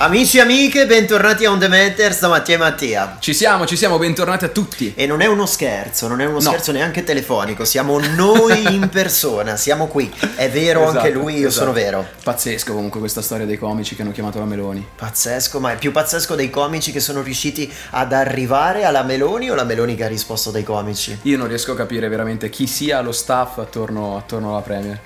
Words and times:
Amici 0.00 0.36
e 0.38 0.42
amiche, 0.42 0.86
bentornati 0.86 1.44
a 1.44 1.50
On 1.50 1.58
The 1.58 1.66
Matters 1.66 2.20
da 2.20 2.28
Mattia 2.28 2.54
e 2.54 2.58
Mattia. 2.58 3.16
Ci 3.18 3.34
siamo, 3.34 3.66
ci 3.66 3.76
siamo, 3.76 3.98
bentornati 3.98 4.44
a 4.44 4.48
tutti. 4.48 4.92
E 4.94 5.06
non 5.06 5.22
è 5.22 5.26
uno 5.26 5.44
scherzo, 5.44 6.06
non 6.06 6.20
è 6.20 6.24
uno 6.24 6.34
no. 6.34 6.40
scherzo 6.40 6.70
neanche 6.70 7.02
telefonico, 7.02 7.64
siamo 7.64 7.98
noi 7.98 8.74
in 8.74 8.90
persona, 8.92 9.56
siamo 9.56 9.88
qui. 9.88 10.08
È 10.36 10.48
vero 10.50 10.82
esatto, 10.82 10.98
anche 10.98 11.10
lui, 11.10 11.38
io 11.38 11.48
esatto. 11.48 11.64
sono 11.64 11.72
vero. 11.72 12.06
Pazzesco 12.22 12.74
comunque 12.74 13.00
questa 13.00 13.22
storia 13.22 13.44
dei 13.44 13.58
comici 13.58 13.96
che 13.96 14.02
hanno 14.02 14.12
chiamato 14.12 14.38
la 14.38 14.44
Meloni. 14.44 14.86
Pazzesco, 14.94 15.58
ma 15.58 15.72
è 15.72 15.76
più 15.76 15.90
pazzesco 15.90 16.36
dei 16.36 16.48
comici 16.48 16.92
che 16.92 17.00
sono 17.00 17.20
riusciti 17.20 17.68
ad 17.90 18.12
arrivare 18.12 18.84
alla 18.84 19.02
Meloni 19.02 19.50
o 19.50 19.56
la 19.56 19.64
Meloni 19.64 19.96
che 19.96 20.04
ha 20.04 20.08
risposto 20.08 20.52
dai 20.52 20.62
comici? 20.62 21.18
Io 21.22 21.36
non 21.36 21.48
riesco 21.48 21.72
a 21.72 21.74
capire 21.74 22.06
veramente 22.06 22.50
chi 22.50 22.68
sia 22.68 23.00
lo 23.00 23.10
staff 23.10 23.58
attorno, 23.58 24.16
attorno 24.16 24.50
alla 24.50 24.62
Premier 24.62 25.00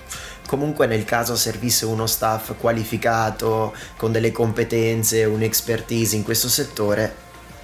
comunque 0.53 0.87
nel 0.87 1.07
caso 1.07 1.35
servisse 1.35 1.87
uno 1.87 2.07
staff 2.07 2.53
qualificato, 2.59 3.73
con 3.97 4.13
delle 4.13 4.33
competenze, 4.33 5.25
un'expertise 5.25 6.15
in 6.15 6.25
questo 6.25 6.51
settore, 6.51 7.15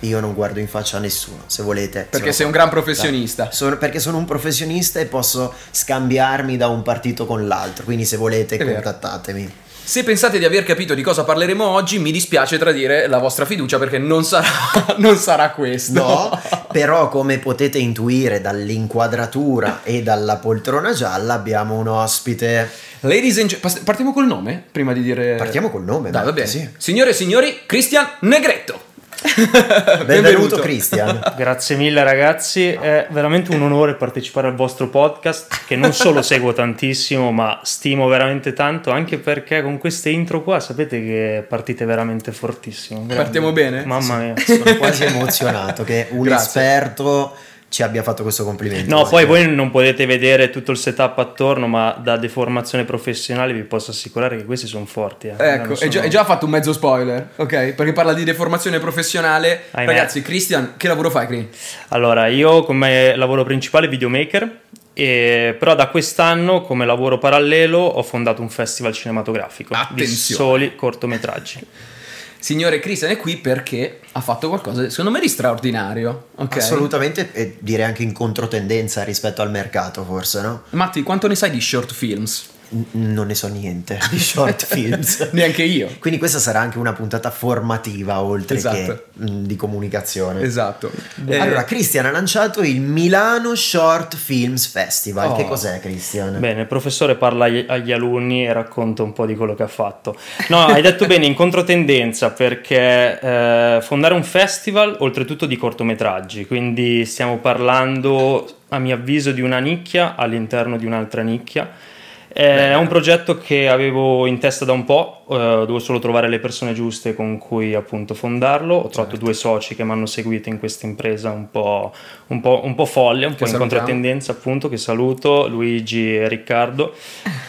io 0.01 0.21
non 0.21 0.33
guardo 0.33 0.59
in 0.59 0.69
faccia 0.69 0.97
a 0.97 1.01
nessuno, 1.01 1.43
se 1.45 1.63
volete. 1.63 2.07
Perché 2.09 2.33
sei 2.33 2.47
un 2.47 2.53
gran 2.53 2.71
professionista. 2.71 3.51
Sono, 3.53 3.77
perché 3.77 4.01
sono 4.01 4.17
un 4.17 4.25
professionista 4.25 5.01
e 5.01 5.05
posso 5.05 5.53
scambiarmi 5.71 6.57
da 6.57 6.69
un 6.69 6.81
partito 6.81 7.27
con 7.27 7.47
l'altro, 7.47 7.85
quindi 7.85 8.07
se 8.07 8.17
volete 8.17 8.57
È 8.57 8.65
contattatemi. 8.65 9.43
Vero. 9.43 9.67
Se 9.85 10.03
pensate 10.03 10.39
di 10.39 10.47
aver 10.47 10.65
capito 10.65 10.95
di 10.95 11.03
cosa 11.03 11.25
parleremo 11.25 11.67
oggi, 11.67 11.99
mi 11.99 12.11
dispiace 12.11 12.57
tradire 12.57 13.07
la 13.07 13.19
vostra 13.19 13.45
fiducia 13.45 13.79
perché 13.79 13.99
non 13.99 14.25
sarà, 14.25 14.49
non 14.97 15.17
sarà 15.17 15.51
questo. 15.51 15.93
No, 15.93 16.41
però 16.71 17.09
come 17.09 17.39
potete 17.39 17.79
intuire 17.79 18.41
dall'inquadratura 18.41 19.81
e 19.83 20.03
dalla 20.03 20.37
poltrona 20.37 20.93
gialla 20.93 21.35
abbiamo 21.35 21.77
un 21.77 21.89
ospite. 21.89 22.71
Ladies 23.01 23.39
and 23.39 23.49
gentlemen, 23.49 23.85
partiamo 23.85 24.13
col 24.13 24.27
nome 24.27 24.65
prima 24.71 24.93
di 24.93 25.03
dire... 25.03 25.37
Partiamo 25.37 25.71
col 25.71 25.85
nome. 25.85 26.11
Dai, 26.11 26.25
va 26.25 26.33
bene. 26.33 26.47
Sì. 26.47 26.69
Signore 26.77 27.11
e 27.11 27.15
signori, 27.15 27.61
Christian 27.67 28.07
Negretto. 28.21 28.87
Benvenuto, 29.39 30.05
Benvenuto 30.05 30.59
Cristian. 30.59 31.35
Grazie 31.37 31.75
mille 31.75 32.05
ragazzi, 32.05 32.69
è 32.69 33.09
veramente 33.11 33.53
un 33.53 33.63
onore 33.63 33.95
partecipare 33.95 34.47
al 34.47 34.55
vostro 34.55 34.89
podcast 34.89 35.65
che 35.67 35.75
non 35.75 35.93
solo 35.93 36.23
seguo 36.23 36.53
tantissimo 36.53 37.33
ma 37.33 37.61
stimo 37.65 38.07
veramente 38.07 38.53
tanto 38.53 38.93
anche 38.93 39.19
perché 39.19 39.61
con 39.63 39.79
queste 39.79 40.11
intro 40.11 40.45
qua 40.45 40.61
sapete 40.61 41.03
che 41.03 41.45
partite 41.49 41.85
veramente 41.85 42.31
fortissimo. 42.31 43.01
Grande. 43.01 43.17
Partiamo 43.17 43.51
bene? 43.51 43.85
Mamma 43.85 44.19
mia. 44.19 44.35
Sono 44.37 44.77
quasi 44.77 45.05
emozionato 45.05 45.83
che 45.83 46.07
un 46.11 46.23
Grazie. 46.23 46.47
esperto 46.47 47.35
ci 47.69 47.83
abbia 47.83 48.03
fatto 48.03 48.23
questo 48.23 48.45
complimento. 48.45 48.95
No, 48.95 49.07
poi 49.07 49.27
voi 49.27 49.47
non 49.47 49.71
potete 49.71 50.07
vedere 50.07 50.49
tutto 50.49 50.71
il 50.71 50.79
setup 50.79 51.19
attorno, 51.19 51.67
ma 51.67 51.99
da 52.03 52.17
deformazione 52.17 52.85
professionale 52.85 53.53
vi 53.53 53.63
posso 53.63 53.91
assicurare 53.91 54.37
che 54.37 54.45
questi 54.45 54.67
sono 54.67 54.87
forti. 54.87 55.29
Eh. 55.29 55.35
Ecco, 55.37 55.75
sono... 55.75 55.89
è, 55.89 55.93
già, 55.93 56.03
è, 56.03 56.09
già, 56.09 56.25
fatto 56.25 56.47
un 56.47 56.53
mezzo 56.53 56.73
spoiler, 56.73 57.29
ok? 57.37 57.75
Perché 57.75 57.93
parla 57.93 58.15
di 58.15 58.25
deformazione 58.25 58.79
professionale. 58.79 59.65
Ahimè. 59.73 59.93
Ragazzi, 59.93 60.23
Christian, 60.23 60.75
che 60.77 60.89
lavoro 60.89 61.11
fai, 61.11 61.27
Green? 61.27 61.49
Allora, 61.89 62.27
io 62.27 62.65
come 62.65 63.15
lavoro 63.17 63.45
principale 63.45 63.89
videomaker. 63.89 64.61
E, 64.95 65.55
però 65.57 65.77
da 65.77 65.87
quest'anno 65.87 66.63
come 66.63 66.85
lavoro 66.85 67.19
parallelo 67.19 67.79
ho 67.79 68.03
fondato 68.03 68.43
un 68.43 68.49
festival 68.49 68.93
cinematografico 68.93 69.73
Attenzione. 69.73 70.07
di 70.07 70.17
soli 70.17 70.75
cortometraggi. 70.75 71.61
Signore 72.41 72.79
Christian 72.79 73.11
è 73.11 73.17
qui 73.17 73.37
perché 73.37 74.01
ha 74.13 74.21
fatto 74.21 74.49
qualcosa, 74.49 74.89
secondo 74.89 75.11
me, 75.11 75.21
di 75.21 75.29
straordinario. 75.29 76.29
Okay? 76.37 76.59
Assolutamente, 76.59 77.31
e 77.33 77.57
direi 77.59 77.85
anche 77.85 78.03
in 78.03 78.13
controtendenza 78.13 79.03
rispetto 79.03 79.43
al 79.43 79.51
mercato, 79.51 80.05
forse, 80.05 80.41
no? 80.41 80.63
Matti, 80.71 81.03
quanto 81.03 81.27
ne 81.27 81.35
sai 81.35 81.51
di 81.51 81.61
short 81.61 81.93
films? 81.93 82.57
Non 82.93 83.27
ne 83.27 83.35
so 83.35 83.49
niente 83.49 83.99
di 84.11 84.19
short 84.19 84.67
films. 84.67 85.31
Neanche 85.33 85.63
io. 85.63 85.89
Quindi 85.99 86.19
questa 86.19 86.39
sarà 86.39 86.61
anche 86.61 86.79
una 86.79 86.93
puntata 86.93 87.31
formativa 87.31 88.23
oltre 88.23 88.57
esatto. 88.57 88.77
che 88.77 89.05
mh, 89.25 89.43
di 89.43 89.57
comunicazione. 89.57 90.43
Esatto. 90.43 90.91
Eh, 91.27 91.39
allora, 91.39 91.65
Christian 91.65 92.07
ha 92.07 92.11
lanciato 92.11 92.63
il 92.63 92.81
Milano 92.81 93.55
Short 93.55 94.17
Films 94.17 94.67
Festival. 94.67 95.31
Oh. 95.31 95.37
Che 95.37 95.45
cos'è, 95.45 95.81
Christian? 95.81 96.39
Bene, 96.39 96.63
il 96.63 96.67
professore 96.67 97.15
parla 97.15 97.47
agli 97.47 97.93
alunni 97.93 98.47
e 98.47 98.53
racconta 98.53 99.03
un 99.03 99.13
po' 99.13 99.27
di 99.27 99.35
quello 99.35 99.55
che 99.55 99.63
ha 99.63 99.69
fatto. 99.69 100.17
No, 100.49 100.67
hai 100.67 100.83
detto 100.83 101.07
bene, 101.07 101.27
in 101.27 101.35
controtendenza, 101.35 102.31
perché 102.31 103.19
eh, 103.21 103.79
fondare 103.81 104.15
un 104.15 104.25
festival, 104.25 104.97
oltretutto 105.01 105.47
di 105.47 105.57
cortometraggi, 105.57 106.47
quindi 106.47 107.05
stiamo 107.05 107.39
parlando, 107.39 108.47
a 108.69 108.79
mio 108.79 108.95
avviso, 108.95 109.33
di 109.33 109.41
una 109.41 109.59
nicchia 109.59 110.15
all'interno 110.17 110.77
di 110.77 110.87
un'altra 110.87 111.23
nicchia 111.23 111.97
è 112.39 112.77
un 112.77 112.87
progetto 112.87 113.37
che 113.37 113.69
avevo 113.69 114.25
in 114.27 114.39
testa 114.39 114.65
da 114.65 114.71
un 114.71 114.85
po', 114.85 115.18
eh, 115.31 115.37
dovevo 115.37 115.79
solo 115.79 115.99
trovare 115.99 116.29
le 116.29 116.39
persone 116.39 116.73
giuste 116.73 117.15
con 117.15 117.37
cui 117.39 117.75
appunto 117.75 118.15
fondarlo. 118.15 118.75
Ho 118.77 118.89
trovato 118.89 119.11
certo. 119.11 119.25
due 119.25 119.35
soci 119.35 119.75
che 119.75 119.85
mi 119.85 119.91
hanno 119.91 120.07
seguito 120.07 120.49
in 120.49 120.59
questa 120.59 120.87
impresa 120.87 121.31
un 121.31 121.51
po', 121.51 121.93
un 122.29 122.41
po', 122.41 122.63
un 122.65 122.75
po 122.75 122.87
folle, 122.87 123.27
un 123.27 123.33
che 123.33 123.39
po' 123.39 123.45
in 123.45 123.51
salutiamo. 123.51 123.83
controtendenza 123.83 124.33
appunto, 124.33 124.69
che 124.69 124.77
saluto, 124.79 125.47
Luigi 125.47 126.17
e 126.17 126.29
Riccardo, 126.29 126.95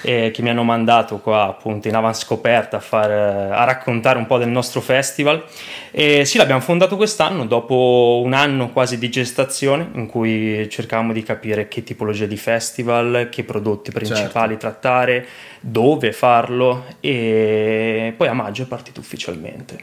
eh, 0.02 0.32
che 0.32 0.42
mi 0.42 0.50
hanno 0.50 0.64
mandato 0.64 1.20
qua 1.20 1.48
appunto 1.48 1.88
in 1.88 1.96
avanscoperta 1.96 2.78
a, 2.78 2.82
far, 2.82 3.12
a 3.12 3.64
raccontare 3.64 4.18
un 4.18 4.26
po' 4.26 4.38
del 4.38 4.50
nostro 4.50 4.82
festival. 4.82 5.44
E 5.92 6.26
sì, 6.26 6.38
l'abbiamo 6.38 6.62
fondato 6.62 6.98
quest'anno, 6.98 7.46
dopo 7.46 8.22
un 8.24 8.34
anno 8.34 8.70
quasi 8.70 8.98
di 8.98 9.10
gestazione, 9.10 9.90
in 9.94 10.06
cui 10.06 10.70
cercavamo 10.70 11.14
di 11.14 11.24
capire 11.24 11.68
che 11.68 11.84
tipologia 11.84 12.26
di 12.26 12.38
festival, 12.38 13.30
che 13.32 13.44
prodotti 13.44 13.92
principali 13.92 14.54
certo 14.54 14.58
trattare, 14.60 15.26
dove 15.60 16.12
farlo 16.12 16.86
e 17.00 18.14
poi 18.16 18.28
a 18.28 18.34
maggio 18.34 18.64
è 18.64 18.66
partito 18.66 19.00
ufficialmente. 19.00 19.78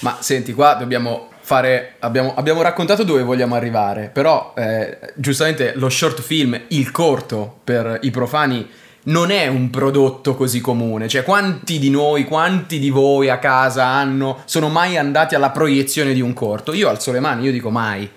Ma 0.00 0.18
senti, 0.20 0.52
qua 0.52 0.74
dobbiamo 0.74 1.28
fare. 1.40 1.94
Abbiamo, 2.00 2.34
abbiamo 2.34 2.62
raccontato 2.62 3.04
dove 3.04 3.22
vogliamo 3.22 3.54
arrivare, 3.54 4.10
però 4.12 4.54
eh, 4.56 4.98
giustamente 5.14 5.72
lo 5.76 5.88
short 5.88 6.20
film, 6.20 6.60
il 6.68 6.90
corto 6.90 7.60
per 7.62 7.98
i 8.02 8.10
profani, 8.10 8.68
non 9.04 9.30
è 9.30 9.48
un 9.48 9.70
prodotto 9.70 10.34
così 10.34 10.60
comune. 10.60 11.08
Cioè, 11.08 11.24
quanti 11.24 11.78
di 11.78 11.90
noi, 11.90 12.24
quanti 12.24 12.78
di 12.78 12.90
voi 12.90 13.28
a 13.28 13.38
casa 13.38 13.86
hanno, 13.86 14.42
sono 14.44 14.68
mai 14.68 14.96
andati 14.96 15.34
alla 15.34 15.50
proiezione 15.50 16.12
di 16.12 16.20
un 16.20 16.32
corto? 16.32 16.72
Io 16.72 16.88
alzo 16.88 17.12
le 17.12 17.20
mani, 17.20 17.44
io 17.44 17.52
dico 17.52 17.70
mai. 17.70 18.08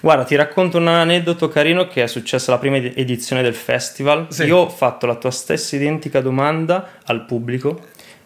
Guarda, 0.00 0.24
ti 0.24 0.34
racconto 0.34 0.78
un 0.78 0.88
aneddoto 0.88 1.48
carino 1.48 1.86
che 1.86 2.02
è 2.02 2.06
successo 2.06 2.50
alla 2.50 2.58
prima 2.58 2.76
edizione 2.76 3.42
del 3.42 3.54
festival. 3.54 4.26
Sì. 4.30 4.44
Io 4.44 4.56
ho 4.58 4.68
fatto 4.68 5.06
la 5.06 5.16
tua 5.16 5.30
stessa 5.30 5.76
identica 5.76 6.20
domanda 6.20 6.92
al 7.04 7.26
pubblico 7.26 7.80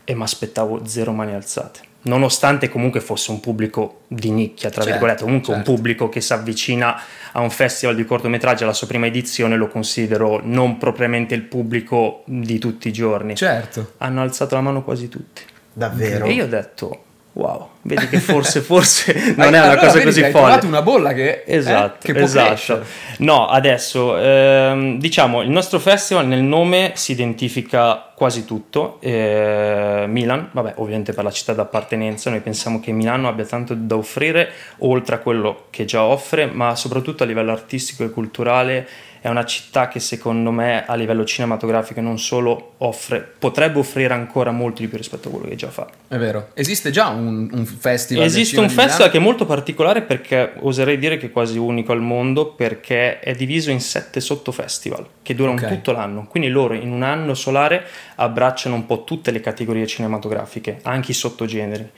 e 0.04 0.14
mi 0.14 0.22
aspettavo 0.22 0.86
zero 0.86 1.12
mani 1.12 1.34
alzate. 1.34 1.92
Nonostante 2.02 2.68
comunque 2.68 3.00
fosse 3.00 3.30
un 3.30 3.40
pubblico 3.40 4.02
di 4.08 4.30
nicchia, 4.30 4.68
tra 4.68 4.82
certo, 4.82 4.90
virgolette, 4.90 5.22
comunque 5.24 5.54
certo. 5.54 5.70
un 5.70 5.74
pubblico 5.74 6.08
che 6.10 6.20
si 6.20 6.34
avvicina 6.34 7.00
a 7.32 7.40
un 7.40 7.48
festival 7.48 7.96
di 7.96 8.04
cortometraggi 8.04 8.62
alla 8.62 8.74
sua 8.74 8.86
prima 8.86 9.06
edizione, 9.06 9.56
lo 9.56 9.68
considero 9.68 10.40
non 10.44 10.76
propriamente 10.76 11.34
il 11.34 11.42
pubblico 11.42 12.22
di 12.26 12.58
tutti 12.58 12.88
i 12.88 12.92
giorni. 12.92 13.34
Certo. 13.34 13.92
Hanno 13.98 14.20
alzato 14.20 14.54
la 14.54 14.60
mano 14.60 14.84
quasi 14.84 15.08
tutti. 15.08 15.42
Davvero? 15.72 16.26
E 16.26 16.32
io 16.32 16.44
ho 16.44 16.48
detto, 16.48 17.03
wow, 17.34 17.68
vedi 17.82 18.08
che 18.08 18.18
forse, 18.18 18.60
forse 18.60 19.12
non 19.36 19.40
hai, 19.40 19.44
è 19.46 19.48
una 19.48 19.62
allora, 19.62 19.86
cosa 19.86 20.02
così 20.02 20.20
folle. 20.20 20.26
Hai 20.26 20.32
trovato 20.32 20.66
una 20.66 20.82
bolla 20.82 21.12
che, 21.12 21.42
esatto, 21.46 22.06
eh, 22.06 22.12
che 22.12 22.20
esatto. 22.22 22.82
No, 23.18 23.48
adesso 23.48 24.16
ehm, 24.18 24.98
diciamo 24.98 25.42
il 25.42 25.50
nostro 25.50 25.78
festival 25.78 26.26
nel 26.26 26.42
nome 26.42 26.92
si 26.94 27.12
identifica 27.12 28.12
quasi 28.14 28.44
tutto. 28.44 28.98
Eh, 29.00 30.04
Milan, 30.08 30.48
vabbè, 30.52 30.74
ovviamente 30.76 31.12
per 31.12 31.24
la 31.24 31.30
città 31.30 31.52
d'appartenenza, 31.52 32.30
noi 32.30 32.40
pensiamo 32.40 32.80
che 32.80 32.92
Milano 32.92 33.28
abbia 33.28 33.44
tanto 33.44 33.74
da 33.74 33.96
offrire 33.96 34.50
oltre 34.78 35.16
a 35.16 35.18
quello 35.18 35.66
che 35.70 35.84
già 35.84 36.02
offre, 36.04 36.46
ma 36.46 36.76
soprattutto 36.76 37.24
a 37.24 37.26
livello 37.26 37.52
artistico 37.52 38.04
e 38.04 38.10
culturale 38.10 38.86
è 39.24 39.28
una 39.30 39.46
città 39.46 39.88
che 39.88 40.00
secondo 40.00 40.50
me 40.50 40.84
a 40.84 40.94
livello 40.96 41.24
cinematografico 41.24 42.02
non 42.02 42.18
solo 42.18 42.74
offre, 42.76 43.26
potrebbe 43.38 43.78
offrire 43.78 44.12
ancora 44.12 44.50
molto 44.50 44.82
di 44.82 44.88
più 44.88 44.98
rispetto 44.98 45.28
a 45.28 45.30
quello 45.30 45.48
che 45.48 45.56
già 45.56 45.70
fa. 45.70 45.88
È 46.06 46.18
vero. 46.18 46.50
Esiste 46.52 46.90
già 46.90 47.08
un, 47.08 47.48
un 47.50 47.64
festival? 47.64 48.22
Esiste 48.22 48.60
un 48.60 48.68
festival 48.68 49.10
che 49.10 49.16
è 49.16 49.20
molto 49.20 49.46
particolare 49.46 50.02
perché 50.02 50.52
oserei 50.60 50.98
dire 50.98 51.16
che 51.16 51.28
è 51.28 51.30
quasi 51.30 51.56
unico 51.56 51.92
al 51.92 52.02
mondo 52.02 52.48
perché 52.48 53.18
è 53.20 53.32
diviso 53.32 53.70
in 53.70 53.80
sette 53.80 54.20
sottofestival 54.20 55.06
che 55.22 55.34
durano 55.34 55.56
okay. 55.56 55.70
tutto 55.70 55.92
l'anno. 55.92 56.26
Quindi 56.28 56.50
loro 56.50 56.74
in 56.74 56.92
un 56.92 57.02
anno 57.02 57.32
solare 57.32 57.82
abbracciano 58.16 58.74
un 58.74 58.84
po' 58.84 59.04
tutte 59.04 59.30
le 59.30 59.40
categorie 59.40 59.86
cinematografiche, 59.86 60.80
anche 60.82 61.12
i 61.12 61.14
sottogeneri. 61.14 61.90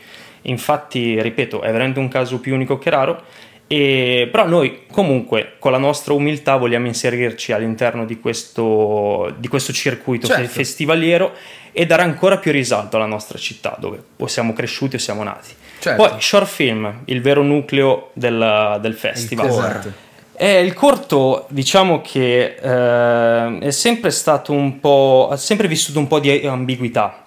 Infatti, 0.42 1.20
ripeto, 1.20 1.62
è 1.62 1.72
veramente 1.72 1.98
un 1.98 2.06
caso 2.06 2.38
più 2.38 2.54
unico 2.54 2.78
che 2.78 2.90
raro 2.90 3.24
e, 3.66 4.28
però 4.30 4.46
noi 4.46 4.82
comunque 4.90 5.54
con 5.58 5.72
la 5.72 5.78
nostra 5.78 6.12
umiltà 6.12 6.56
vogliamo 6.56 6.86
inserirci 6.86 7.52
all'interno 7.52 8.04
di 8.04 8.20
questo, 8.20 9.34
di 9.38 9.48
questo 9.48 9.72
circuito 9.72 10.26
certo. 10.26 10.48
festivaliero 10.48 11.32
e 11.72 11.84
dare 11.84 12.02
ancora 12.02 12.38
più 12.38 12.52
risalto 12.52 12.96
alla 12.96 13.06
nostra 13.06 13.38
città 13.38 13.76
dove 13.78 14.02
siamo 14.26 14.52
cresciuti 14.52 14.96
e 14.96 14.98
siamo 14.98 15.22
nati. 15.22 15.48
Certo. 15.78 16.02
Poi 16.02 16.20
short 16.20 16.46
film, 16.46 17.02
il 17.06 17.20
vero 17.20 17.42
nucleo 17.42 18.10
del, 18.14 18.78
del 18.80 18.94
festival. 18.94 19.46
Il 19.46 19.92
eh, 20.38 20.60
il 20.60 20.74
corto, 20.74 21.46
diciamo 21.48 22.02
che 22.02 22.56
eh, 22.60 23.58
è 23.58 23.70
sempre 23.70 24.10
stato 24.10 24.52
un 24.52 24.80
po'. 24.80 25.28
ha 25.30 25.36
sempre 25.36 25.66
vissuto 25.66 25.98
un 25.98 26.06
po' 26.06 26.18
di 26.18 26.46
ambiguità 26.46 27.24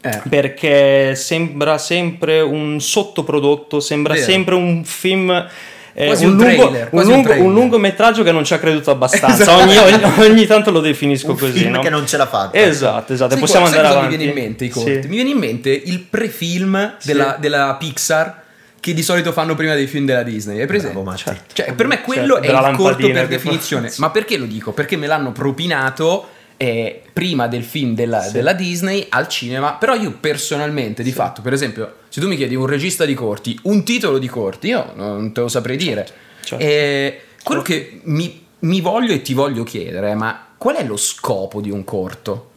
Eh. 0.00 0.20
perché 0.28 1.14
sembra 1.16 1.78
sempre 1.78 2.40
un 2.40 2.80
sottoprodotto, 2.80 3.80
sembra 3.80 4.14
Vero. 4.14 4.24
sempre 4.24 4.54
un 4.54 4.84
film. 4.84 5.48
Eh, 5.94 6.10
un, 6.10 6.16
un 6.16 6.28
lungo, 6.30 6.42
trailer, 6.42 6.82
un, 6.84 6.88
quasi 6.90 7.10
un 7.10 7.22
lungo, 7.22 7.44
un 7.44 7.52
lungometraggio 7.52 8.22
che 8.22 8.32
non 8.32 8.44
ci 8.44 8.54
ha 8.54 8.58
creduto 8.58 8.90
abbastanza. 8.90 9.42
Esatto. 9.42 9.62
Ogni, 9.62 9.76
ogni- 9.76 10.28
ogni 10.30 10.46
tanto 10.46 10.70
lo 10.70 10.80
definisco 10.80 11.34
così. 11.34 11.52
film 11.60 11.72
no? 11.72 11.80
che 11.80 11.90
non 11.90 12.06
ce 12.06 12.16
l'ha 12.16 12.26
fatta. 12.26 12.58
Esatto, 12.58 13.12
esatto. 13.12 13.32
Sai 13.32 13.40
Possiamo 13.40 13.66
andare 13.66 13.86
avanti. 13.86 14.08
mi 14.08 14.16
viene 14.16 14.32
in 14.32 14.38
mente 14.38 14.64
i 14.64 14.68
corti? 14.68 15.02
Sì. 15.02 15.08
Mi 15.08 15.14
viene 15.16 15.30
in 15.30 15.38
mente 15.38 15.70
il 15.70 16.00
pre-film 16.00 16.94
della, 17.02 17.36
della 17.38 17.76
Pixar 17.78 18.40
che 18.80 18.94
di 18.94 19.02
solito 19.02 19.30
fanno 19.30 19.54
prima 19.54 19.74
dei 19.74 19.86
film 19.86 20.06
della 20.06 20.24
Disney. 20.24 20.60
Hai 20.60 20.66
presente? 20.66 20.94
Bravo, 21.00 21.10
Matti. 21.10 21.40
Cioè, 21.52 21.72
per 21.72 21.86
me 21.86 22.00
quello 22.00 22.40
Certo, 22.42 22.64
è 22.64 22.70
il 22.70 22.76
corto 22.76 23.10
per 23.10 23.28
definizione. 23.28 23.88
sì. 23.90 24.00
Ma 24.00 24.10
perché 24.10 24.36
lo 24.36 24.44
dico? 24.44 24.72
Perché 24.72 24.96
me 24.96 25.06
l'hanno 25.06 25.30
propinato 25.30 26.28
eh, 26.62 27.02
prima 27.12 27.48
del 27.48 27.64
film 27.64 27.94
della, 27.94 28.20
Sì. 28.22 28.32
della 28.32 28.52
Disney 28.52 29.06
al 29.08 29.26
cinema. 29.26 29.74
Però 29.74 29.94
io 29.94 30.12
personalmente, 30.18 31.02
di 31.02 31.10
fatto, 31.12 31.42
per 31.42 31.52
esempio, 31.52 31.96
se 32.08 32.20
tu 32.20 32.28
mi 32.28 32.36
chiedi 32.36 32.54
un 32.54 32.66
regista 32.66 33.04
di 33.04 33.14
corti, 33.14 33.58
un 33.64 33.82
titolo 33.84 34.18
di 34.18 34.28
corti, 34.28 34.68
io 34.68 34.92
non 34.94 35.32
te 35.32 35.40
lo 35.40 35.48
saprei 35.48 35.76
dire. 35.76 36.06
certo. 36.44 36.64
Eh, 36.64 37.20
quello 37.42 37.62
che 37.62 38.00
mi, 38.04 38.44
mi 38.60 38.80
voglio 38.80 39.12
e 39.12 39.22
ti 39.22 39.34
voglio 39.34 39.64
chiedere, 39.64 40.14
ma 40.14 40.46
qual 40.56 40.76
è 40.76 40.84
lo 40.84 40.96
scopo 40.96 41.60
di 41.60 41.70
un 41.70 41.82
corto? 41.84 42.50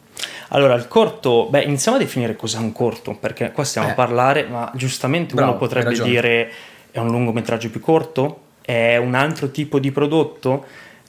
Allora, 0.49 0.75
il 0.75 0.87
corto, 0.87 1.47
beh, 1.49 1.63
iniziamo 1.63 1.97
a 1.97 1.99
definire 1.99 2.35
cos'è 2.35 2.59
un 2.59 2.71
corto, 2.71 3.15
perché 3.19 3.51
qua 3.51 3.63
stiamo 3.63 3.87
Eh. 3.87 3.91
a 3.91 3.93
parlare, 3.95 4.43
ma 4.45 4.71
giustamente 4.75 5.33
Bravo, 5.33 5.51
uno 5.51 5.59
potrebbe 5.59 5.99
dire 5.99 6.51
è 6.91 6.99
un 6.99 7.07
lungometraggio 7.09 7.69
più 7.71 7.79
corto, 7.79 8.41
è 8.61 8.97
un 8.97 9.15
altro 9.15 9.49
tipo 9.51 9.79
di 9.79 9.91
prodotto. 9.91 10.65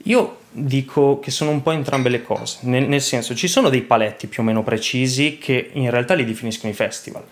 Io 0.06 0.38
dico 0.50 1.18
che 1.20 1.30
sono 1.30 1.50
un 1.50 1.62
po' 1.62 1.72
entrambe 1.72 2.08
le 2.08 2.22
cose, 2.22 2.58
nel, 2.62 2.84
nel 2.88 3.02
senso 3.02 3.34
ci 3.34 3.48
sono 3.48 3.68
dei 3.68 3.82
paletti 3.82 4.26
più 4.26 4.42
o 4.42 4.46
meno 4.46 4.62
precisi 4.62 5.38
che 5.38 5.70
in 5.72 5.90
realtà 5.90 6.14
li 6.14 6.24
definiscono 6.24 6.72
i 6.72 6.74
festival, 6.74 7.22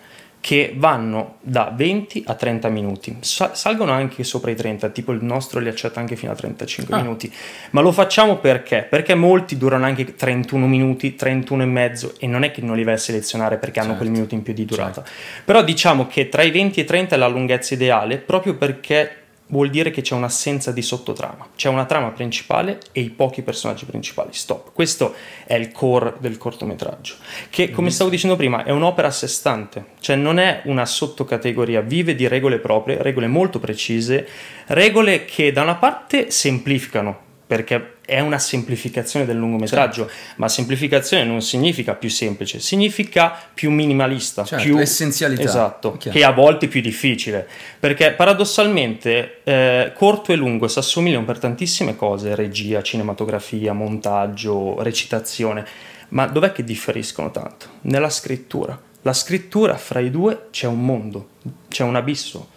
che 0.41 0.73
vanno 0.75 1.37
da 1.41 1.71
20 1.75 2.23
a 2.27 2.35
30 2.35 2.69
minuti, 2.69 3.17
Sa- 3.21 3.55
salgono 3.55 3.91
anche 3.93 4.23
sopra 4.23 4.51
i 4.51 4.55
30, 4.55 4.89
tipo 4.89 5.11
il 5.11 5.23
nostro 5.23 5.59
li 5.59 5.69
accetta 5.69 5.99
anche 5.99 6.15
fino 6.15 6.31
a 6.33 6.35
35 6.35 6.93
Ah. 6.95 7.01
minuti, 7.01 7.31
ma 7.71 7.81
lo 7.81 7.91
facciamo 7.91 8.37
perché? 8.37 8.85
Perché 8.87 9.15
molti 9.15 9.57
durano 9.57 9.85
anche 9.85 10.13
31 10.13 10.67
minuti, 10.67 11.15
31 11.15 11.63
e 11.63 11.65
mezzo 11.65 12.13
e 12.19 12.27
non 12.27 12.43
è 12.43 12.51
che 12.51 12.61
non 12.61 12.75
li 12.75 12.83
vai 12.83 12.93
a 12.93 12.97
selezionare 12.97 13.57
perché 13.57 13.79
hanno 13.79 13.89
Certo. 13.93 14.03
quel 14.03 14.13
minuto 14.13 14.35
in 14.35 14.43
più 14.43 14.53
di 14.53 14.65
durata. 14.65 15.03
Però 15.43 15.63
diciamo 15.63 16.05
che 16.05 16.29
tra 16.29 16.43
i 16.43 16.51
20 16.51 16.79
e 16.79 16.83
i 16.83 16.85
30 16.85 17.15
è 17.15 17.17
la 17.17 17.27
lunghezza 17.27 17.73
ideale 17.73 18.17
proprio 18.17 18.55
perché 18.55 19.21
vuol 19.47 19.69
dire 19.69 19.91
che 19.91 20.01
c'è 20.01 20.15
un'assenza 20.15 20.71
di 20.71 20.81
sottotrama. 20.81 21.49
C'è 21.55 21.69
una 21.69 21.85
trama 21.85 22.09
principale 22.09 22.79
e 22.91 23.01
i 23.01 23.09
pochi 23.09 23.41
personaggi 23.41 23.85
principali. 23.85 24.29
Stop. 24.31 24.71
Questo 24.73 25.13
è 25.45 25.55
il 25.55 25.71
core 25.71 26.15
del 26.19 26.37
cortometraggio, 26.37 27.15
che 27.49 27.69
come 27.71 27.91
stavo 27.91 28.09
dicendo 28.09 28.35
prima 28.35 28.63
è 28.63 28.71
un'opera 28.71 29.09
a 29.09 29.11
sé 29.11 29.27
stante, 29.27 29.85
cioè 29.99 30.15
non 30.15 30.39
è 30.39 30.61
una 30.65 30.85
sottocategoria, 30.85 31.81
vive 31.81 32.15
di 32.15 32.27
regole 32.27 32.59
proprie, 32.59 33.01
regole 33.01 33.27
molto 33.27 33.59
precise, 33.59 34.27
regole 34.67 35.25
che 35.25 35.51
da 35.51 35.61
una 35.61 35.75
parte 35.75 36.31
semplificano 36.31 37.23
perché 37.47 37.94
è 38.05 38.19
una 38.19 38.37
semplificazione 38.37 39.25
del 39.25 39.35
lungometraggio, 39.37 40.09
ma 40.35 40.47
semplificazione 40.47 41.23
non 41.23 41.41
significa 41.41 41.95
più 41.95 42.09
semplice, 42.09 42.59
significa 42.59 43.35
più 43.53 43.71
minimalista, 43.71 44.43
Certo, 44.43 44.63
più 44.63 44.77
essenzialità. 44.77 45.41
Esatto, 45.41 45.97
Chiaro. 45.97 46.17
che 46.17 46.23
a 46.23 46.31
volte 46.31 46.67
è 46.67 46.69
più 46.69 46.81
difficile, 46.81 47.47
perché 47.79 48.11
paradossalmente 48.11 49.39
eh, 49.43 49.91
corto 49.95 50.31
e 50.31 50.35
lungo 50.35 50.67
si 50.67 50.79
assomigliano 50.79 51.25
per 51.25 51.39
tantissime 51.39 51.95
cose, 51.95 52.35
regia, 52.35 52.81
cinematografia, 52.81 53.73
montaggio, 53.73 54.81
recitazione, 54.81 55.65
ma 56.09 56.27
dov'è 56.27 56.51
che 56.51 56.63
differiscono 56.63 57.31
tanto? 57.31 57.67
Nella 57.81 58.09
scrittura. 58.09 58.79
La 59.01 59.13
scrittura 59.13 59.75
fra 59.77 59.99
i 59.99 60.09
due 60.09 60.47
c'è 60.51 60.67
un 60.67 60.83
mondo, 60.83 61.29
c'è 61.67 61.83
un 61.83 61.95
abisso. 61.95 62.49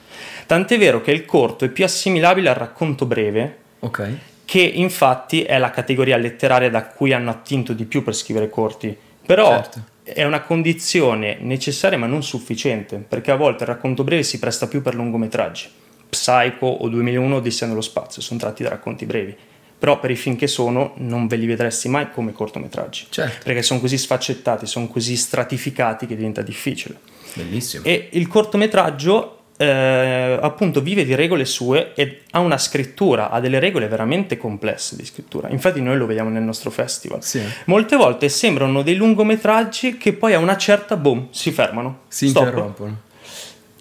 Tant'è 0.47 0.79
vero 0.79 1.01
che 1.03 1.11
il 1.11 1.25
corto 1.25 1.65
è 1.65 1.69
più 1.69 1.85
assimilabile 1.85 2.49
al 2.49 2.55
racconto 2.55 3.05
breve, 3.07 3.59
Ok. 3.81 4.11
Che 4.49 4.63
infatti 4.63 5.43
è 5.43 5.59
la 5.59 5.69
categoria 5.69 6.17
letteraria 6.17 6.71
da 6.71 6.87
cui 6.87 7.13
hanno 7.13 7.29
attinto 7.29 7.75
di 7.75 7.85
più 7.85 8.03
per 8.03 8.15
scrivere 8.15 8.49
corti. 8.49 8.97
Però 9.27 9.51
Certo. 9.51 9.83
è 10.03 10.25
una 10.25 10.41
condizione 10.41 11.37
necessaria 11.39 11.99
ma 11.99 12.07
non 12.07 12.23
sufficiente, 12.23 12.97
perché 12.97 13.31
a 13.31 13.37
volte 13.37 13.65
il 13.65 13.69
racconto 13.69 14.05
breve 14.05 14.23
si 14.23 14.39
presta 14.39 14.67
più 14.67 14.81
per 14.81 14.95
lungometraggi. 14.95 15.69
Psycho 16.09 16.65
o 16.65 16.89
2001 16.89 17.37
Odissea 17.37 17.69
nello 17.69 17.83
spazio 17.83 18.23
sono 18.23 18.41
tratti 18.41 18.63
da 18.63 18.71
racconti 18.71 19.05
brevi. 19.05 19.37
Però 19.79 20.01
per 20.01 20.11
i 20.13 20.17
film 20.17 20.37
che 20.37 20.47
sono 20.47 20.95
non 20.97 21.27
ve 21.27 21.37
li 21.37 21.45
vedresti 21.45 21.91
mai 21.91 22.11
come 22.11 22.33
cortometraggi. 22.33 23.09
Certo. 23.11 23.45
Perché 23.45 23.61
sono 23.61 23.81
così 23.81 23.99
sfaccettati, 23.99 24.65
sono 24.65 24.89
così 24.89 25.15
stratificati 25.15 26.07
che 26.07 26.17
diventa 26.17 26.41
difficile. 26.41 26.99
Bellissimo. 27.35 27.85
E 27.85 28.09
il 28.13 28.27
cortometraggio 28.29 29.38
eh, 29.59 30.39
appunto 30.41 30.81
vive 30.81 31.05
di 31.05 31.15
regole 31.15 31.45
sue 31.45 31.93
e 31.95 32.23
ha 32.31 32.39
una 32.39 32.57
scrittura, 32.59 33.31
ha 33.31 33.41
delle 33.41 33.59
regole 33.59 33.89
veramente 33.89 34.37
complesse 34.37 34.97
di 34.97 35.05
scrittura. 35.05 35.49
Infatti 35.49 35.81
noi 35.83 35.97
lo 35.97 36.07
vediamo 36.07 36.31
nel 36.31 36.43
nostro 36.43 36.71
festival. 36.71 37.23
Sì. 37.23 37.43
Molte 37.65 37.97
volte 37.97 38.29
sembrano 38.29 38.83
dei 38.83 38.95
lungometraggi 38.95 39.99
che 39.99 40.13
poi 40.13 40.35
a 40.35 40.39
una 40.39 40.57
certa, 40.57 40.97
boom, 40.97 41.27
si 41.31 41.51
fermano. 41.51 42.01
Si 42.09 42.29
Stop. 42.29 42.45
interrompono. 42.45 43.01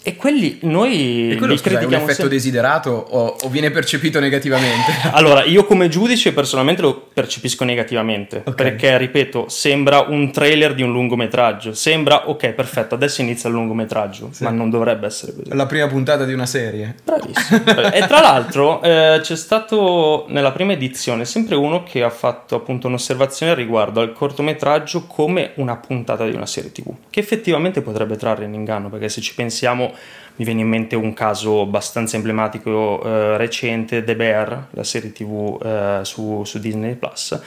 E 0.08 0.16
quelli 0.16 0.60
noi 0.62 1.32
E 1.32 1.36
quello 1.36 1.58
scusa, 1.58 1.80
è 1.80 1.84
un 1.84 1.94
effetto 1.94 2.14
sempre. 2.14 2.30
desiderato 2.30 2.92
o, 2.92 3.36
o 3.42 3.50
viene 3.50 3.72
percepito 3.72 4.22
negativamente? 4.22 4.94
Allora, 5.12 5.44
io 5.44 5.66
come 5.66 5.90
giudice 5.90 6.32
personalmente 6.32 6.82
lo 6.82 7.08
percepisco 7.14 7.66
negativamente, 7.66 8.42
Ok. 8.46 8.56
perché, 8.56 8.98
ripeto, 8.98 9.50
sembra 9.50 10.06
un 10.08 10.32
trailer 10.32 10.74
di 10.76 10.82
un 10.82 10.94
lungometraggio, 10.94 11.74
sembra, 11.74 12.30
ok, 12.30 12.52
perfetto, 12.52 12.96
adesso 12.96 13.20
inizia 13.20 13.50
il 13.50 13.56
lungometraggio, 13.56 14.30
ma 14.40 14.50
non 14.50 14.70
dovrebbe 14.70 15.08
essere 15.08 15.34
così. 15.34 15.54
La 15.54 15.66
prima 15.66 15.88
puntata 15.88 16.24
di 16.24 16.32
una 16.32 16.46
serie. 16.46 16.96
Bravissimo. 17.04 17.82
e 17.92 18.08
tra 18.08 18.22
l'altro 18.22 18.82
eh, 18.84 19.20
c'è 19.22 19.36
stato 19.36 20.26
nella 20.30 20.54
prima 20.54 20.72
edizione 20.72 21.26
sempre 21.26 21.56
uno 21.56 21.84
che 21.84 22.02
ha 22.04 22.10
fatto 22.10 22.56
appunto 22.56 22.88
un'osservazione 22.88 23.54
riguardo 23.56 24.00
al 24.00 24.14
cortometraggio 24.14 25.06
come 25.06 25.52
una 25.56 25.76
puntata 25.76 26.26
di 26.26 26.34
una 26.34 26.46
serie 26.46 26.72
tv, 26.72 26.94
che 27.10 27.20
effettivamente 27.20 27.82
potrebbe 27.82 28.16
trarre 28.16 28.46
in 28.46 28.54
inganno, 28.54 28.88
perché 28.90 29.10
se 29.10 29.20
ci 29.20 29.36
pensiamo 29.36 29.96
mi 30.38 30.46
viene 30.46 30.62
in 30.62 30.68
mente 30.68 30.96
un 30.96 31.14
caso 31.14 31.62
abbastanza 31.62 32.16
emblematico 32.16 33.02
eh, 33.04 33.38
recente, 33.38 34.04
The 34.04 34.16
Bear, 34.16 34.68
la 34.72 34.84
serie 34.84 35.12
tv 35.12 35.60
eh, 35.64 36.00
su, 36.04 36.44
su 36.46 36.60
Disney 36.60 36.96
Plus, 36.96 37.40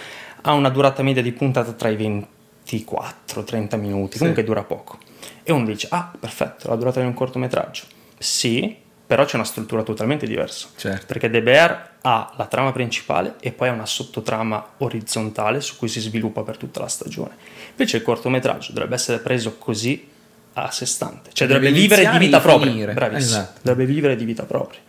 ha 0.43 0.53
una 0.53 0.71
durata 0.71 1.03
media 1.03 1.23
di 1.23 1.33
puntata 1.33 1.73
tra 1.73 1.89
i 1.89 1.97
24-30 1.97 3.79
minuti, 3.79 4.19
comunque 4.19 4.43
dura 4.43 4.65
poco. 4.65 4.99
E 5.43 5.53
uno 5.53 5.67
dice, 5.67 5.87
ah, 5.91 6.13
perfetto, 6.19 6.69
la 6.69 6.77
durata 6.77 7.01
di 7.01 7.07
un 7.07 7.15
cortometraggio. 7.15 7.85
Sì, 8.19 8.77
però 9.07 9.25
c'è 9.25 9.37
una 9.37 9.45
struttura 9.45 9.83
totalmente 9.83 10.27
diversa. 10.27 10.69
Certo. 10.77 11.07
Perché 11.07 11.31
The 11.31 11.43
Bear 11.43 11.91
ha 12.03 12.33
la 12.37 12.47
trama 12.47 12.73
principale 12.73 13.35
e 13.41 13.53
poi 13.53 13.69
ha 13.69 13.73
una 13.73 13.87
sottotrama 13.87 14.75
orizzontale 14.79 15.61
su 15.61 15.77
cui 15.77 15.89
si 15.89 16.01
sviluppa 16.01 16.43
per 16.43 16.57
tutta 16.57 16.81
la 16.81 16.89
stagione. 16.89 17.37
Invece 17.71 17.99
il 17.99 18.03
cortometraggio 18.03 18.73
dovrebbe 18.73 18.95
essere 18.95 19.19
preso 19.19 19.57
così 19.59 20.09
a 20.55 20.71
sé 20.71 20.87
stante, 20.87 21.31
cioè 21.33 21.47
dovrebbe 21.47 21.73
vivere 21.73 22.11
di 22.11 22.19
vita 22.19 22.41
propria. 22.41 22.71
Esatto. 23.19 23.61
Dovrebbe 23.63 23.93
vivere 23.93 24.17
di 24.17 24.25
vita 24.25 24.45
propria. 24.45 24.81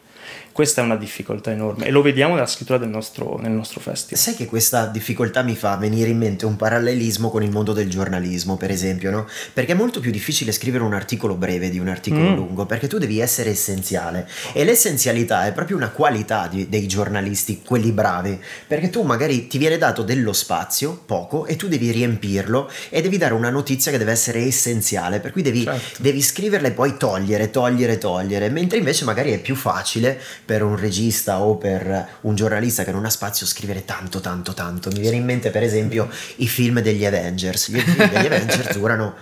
Questa 0.62 0.82
è 0.82 0.86
una 0.86 0.96
difficoltà 0.96 1.50
enorme 1.50 1.88
e 1.88 1.90
lo 1.90 2.04
vediamo 2.04 2.36
nella 2.36 2.46
scrittura 2.46 2.78
del 2.78 2.88
nostro, 2.88 3.40
nel 3.42 3.50
nostro 3.50 3.80
festival. 3.80 4.20
Sai 4.24 4.36
che 4.36 4.46
questa 4.46 4.86
difficoltà 4.86 5.42
mi 5.42 5.56
fa 5.56 5.76
venire 5.76 6.12
in 6.12 6.20
mente 6.20 6.46
un 6.46 6.56
parallelismo 6.56 7.32
con 7.32 7.42
il 7.42 7.50
mondo 7.50 7.74
del 7.74 7.90
giornalismo, 7.90 8.58
per 8.58 8.70
esempio, 8.70 9.10
no? 9.10 9.28
Perché 9.54 9.72
è 9.72 9.76
molto 9.76 10.00
più 10.00 10.12
difficile 10.12 10.52
scrivere 10.52 10.84
un 10.84 10.94
articolo 10.94 11.34
breve 11.34 11.72
di 11.72 11.80
un 11.80 11.88
articolo 11.88 12.30
Mm. 12.30 12.36
lungo, 12.36 12.68
perché 12.68 12.86
tu 12.88 13.00
devi 13.00 13.20
essere 13.20 13.50
essenziale. 13.50 14.28
E 14.54 14.64
l'essenzialità 14.64 15.48
è 15.48 15.52
proprio 15.52 15.78
una 15.78 15.90
qualità 15.90 16.46
di- 16.48 16.70
dei 16.70 16.86
giornalisti, 16.86 17.64
quelli 17.66 17.92
bravi, 17.92 18.40
perché 18.68 18.92
tu 18.92 19.02
magari 19.02 19.48
ti 19.48 19.58
viene 19.58 19.80
dato 19.80 20.04
dello 20.04 20.32
spazio, 20.32 21.02
poco, 21.08 21.48
e 21.48 21.56
tu 21.56 21.68
devi 21.70 21.90
riempirlo 21.90 22.70
e 22.90 23.02
devi 23.02 23.18
dare 23.18 23.34
una 23.34 23.50
notizia 23.50 23.90
che 23.92 23.98
deve 23.98 24.12
essere 24.12 24.42
essenziale, 24.46 25.20
per 25.22 25.32
cui 25.32 25.42
devi, 25.42 25.64
Certo. 25.64 26.04
devi 26.04 26.22
scriverla 26.22 26.68
e 26.68 26.72
poi 26.74 26.98
togliere, 26.98 27.50
togliere, 27.50 27.98
togliere, 27.98 28.50
mentre 28.52 28.78
invece 28.78 29.06
magari 29.06 29.32
è 29.32 29.40
più 29.40 29.56
facile 29.56 30.22
per 30.52 30.64
un 30.64 30.76
regista 30.76 31.40
o 31.40 31.56
per 31.56 32.08
un 32.22 32.36
giornalista 32.36 32.84
che 32.84 32.92
non 32.92 33.06
ha 33.06 33.10
spazio 33.10 33.46
scrivere 33.46 33.86
tanto, 33.86 34.20
tanto, 34.20 34.54
tanto. 34.54 34.90
Mi 34.90 35.00
viene 35.00 35.16
in 35.16 35.24
mente 35.24 35.50
per 35.50 35.64
esempio 35.64 36.10
i 36.38 36.48
film 36.50 36.82
degli 36.82 37.06
Avengers. 37.06 37.70
I 37.70 37.80
film 37.80 38.10
degli 38.10 38.26
Avengers 38.28 38.74
durano 38.74 39.16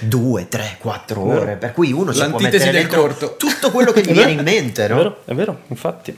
due, 0.00 0.48
tre, 0.48 0.76
quattro 0.78 1.24
Vero. 1.24 1.40
ore, 1.40 1.56
per 1.56 1.72
cui 1.72 1.92
uno 1.92 2.12
ci 2.12 2.24
può 2.28 2.38
mettere 2.38 2.64
del 2.64 2.72
dentro 2.72 3.00
corto. 3.00 3.34
tutto 3.38 3.70
quello 3.70 3.92
che 3.92 4.02
gli 4.02 4.08
È 4.08 4.12
viene 4.12 4.32
in 4.32 4.42
mente, 4.42 4.84
È 4.84 4.88
no? 4.88 4.96
vero, 4.96 5.22
è 5.24 5.34
vero, 5.34 5.60
infatti. 5.68 6.16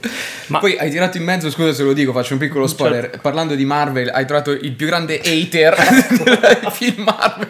Ma 0.48 0.58
Poi 0.58 0.76
hai 0.78 0.90
tirato 0.90 1.16
in 1.16 1.24
mezzo, 1.24 1.50
scusa 1.50 1.72
se 1.72 1.82
lo 1.82 1.92
dico, 1.92 2.12
faccio 2.12 2.32
un 2.34 2.38
piccolo 2.38 2.66
spoiler. 2.66 3.02
Certo. 3.02 3.18
Parlando 3.22 3.54
di 3.54 3.64
Marvel, 3.64 4.08
hai 4.12 4.26
trovato 4.26 4.50
il 4.50 4.72
più 4.72 4.86
grande 4.86 5.20
hater 5.24 5.74
dei 6.24 6.70
film 6.72 7.02
Marvel 7.04 7.48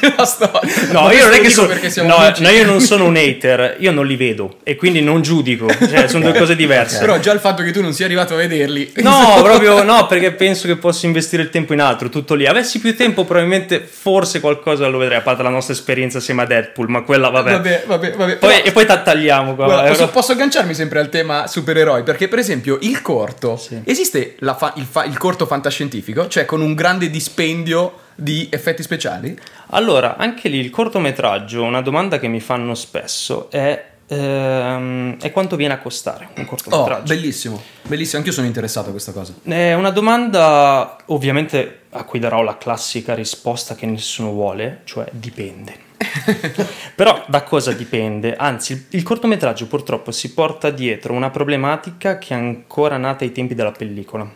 della 0.00 0.24
storia. 0.24 0.60
No, 0.90 1.02
Ma 1.02 1.12
io 1.12 1.24
non 1.24 1.34
è 1.34 1.40
che 1.40 1.50
sono. 1.50 1.68
perché 1.68 1.90
siamo 1.90 2.08
No, 2.08 2.32
no, 2.38 2.48
io 2.48 2.64
non 2.64 2.80
sono 2.80 3.04
un 3.06 3.16
hater, 3.16 3.76
io 3.78 3.92
non 3.92 4.06
li 4.06 4.16
vedo 4.16 4.58
e 4.62 4.76
quindi 4.76 5.00
non 5.00 5.22
giudico. 5.22 5.68
Cioè, 5.68 6.08
sono 6.08 6.24
due 6.30 6.38
cose 6.38 6.56
diverse. 6.56 6.98
Però 6.98 7.18
già 7.18 7.32
il 7.32 7.40
fatto 7.40 7.62
che 7.62 7.70
tu 7.72 7.80
non 7.80 7.92
sia 7.92 8.06
arrivato 8.06 8.34
a 8.34 8.36
vederli. 8.36 8.92
No, 8.96 9.40
proprio 9.42 9.82
no, 9.82 10.06
perché 10.06 10.32
penso 10.32 10.66
che 10.66 10.76
posso 10.76 11.06
investire 11.06 11.42
il 11.42 11.50
tempo 11.50 11.72
in 11.72 11.80
altro, 11.80 12.08
tutto 12.08 12.34
lì. 12.34 12.46
Avessi 12.46 12.80
più 12.80 12.96
tempo, 12.96 13.24
probabilmente 13.24 13.80
forse 13.80 14.40
qualcosa 14.40 14.86
lo 14.88 14.98
vedrei. 14.98 15.18
A 15.18 15.22
parte 15.22 15.41
della 15.42 15.54
nostra 15.54 15.74
esperienza 15.74 16.18
assieme 16.18 16.42
a 16.42 16.46
Deadpool, 16.46 16.88
ma 16.88 17.02
quella 17.02 17.28
vabbè. 17.28 17.50
Vabbè, 17.52 17.84
vabbè, 17.86 18.12
vabbè. 18.12 18.36
Poi, 18.36 18.50
Però- 18.52 18.64
e 18.64 18.72
poi 18.72 18.86
tagliamo 18.86 19.54
qua. 19.54 19.64
Guarda, 19.66 19.84
eh, 19.86 19.88
posso, 19.90 20.08
posso 20.08 20.32
agganciarmi 20.32 20.74
sempre 20.74 20.98
al 21.00 21.08
tema 21.08 21.46
supereroi? 21.46 22.02
Perché, 22.02 22.28
per 22.28 22.38
esempio, 22.38 22.78
il 22.80 23.02
corto 23.02 23.56
Sì. 23.56 23.80
esiste 23.84 24.36
la 24.38 24.54
fa- 24.54 24.72
il, 24.76 24.84
fa- 24.88 25.04
il 25.04 25.18
corto 25.18 25.44
fantascientifico, 25.46 26.28
cioè 26.28 26.44
con 26.44 26.60
un 26.60 26.74
grande 26.74 27.10
dispendio 27.10 27.98
di 28.14 28.48
effetti 28.50 28.82
speciali? 28.82 29.36
Allora, 29.70 30.16
anche 30.16 30.48
lì 30.48 30.58
il 30.58 30.70
cortometraggio, 30.70 31.62
una 31.62 31.80
domanda 31.82 32.18
che 32.18 32.28
mi 32.28 32.40
fanno 32.40 32.74
spesso 32.74 33.50
è, 33.50 33.84
ehm, 34.12 35.16
è 35.20 35.30
quanto 35.32 35.56
viene 35.56 35.74
a 35.74 35.78
costare 35.78 36.28
un 36.36 36.42
Oh, 36.42 36.46
cortometraggio. 36.46 37.14
bellissimo, 37.14 37.62
bellissimo, 37.82 38.18
anch'io 38.18 38.32
sono 38.32 38.46
interessato 38.46 38.88
a 38.88 38.90
questa 38.92 39.12
cosa. 39.12 39.34
È 39.42 39.74
una 39.74 39.90
domanda 39.90 40.96
ovviamente 41.06 41.80
a 41.90 42.04
cui 42.04 42.18
darò 42.18 42.42
la 42.42 42.56
classica 42.58 43.14
risposta 43.14 43.74
che 43.74 43.86
nessuno 43.86 44.30
vuole, 44.32 44.80
cioè 44.84 45.06
dipende. 45.10 45.90
Però 46.94 47.24
da 47.28 47.42
cosa 47.42 47.72
dipende? 47.72 48.34
Anzi, 48.34 48.86
il, 48.90 49.02
cortometraggio 49.02 49.66
purtroppo 49.66 50.10
si 50.10 50.32
porta 50.32 50.70
dietro 50.70 51.12
una 51.14 51.30
problematica 51.30 52.18
che 52.18 52.34
è 52.34 52.36
ancora 52.36 52.96
nata 52.96 53.24
ai 53.24 53.32
tempi 53.32 53.54
della 53.54 53.72
pellicola. 53.72 54.28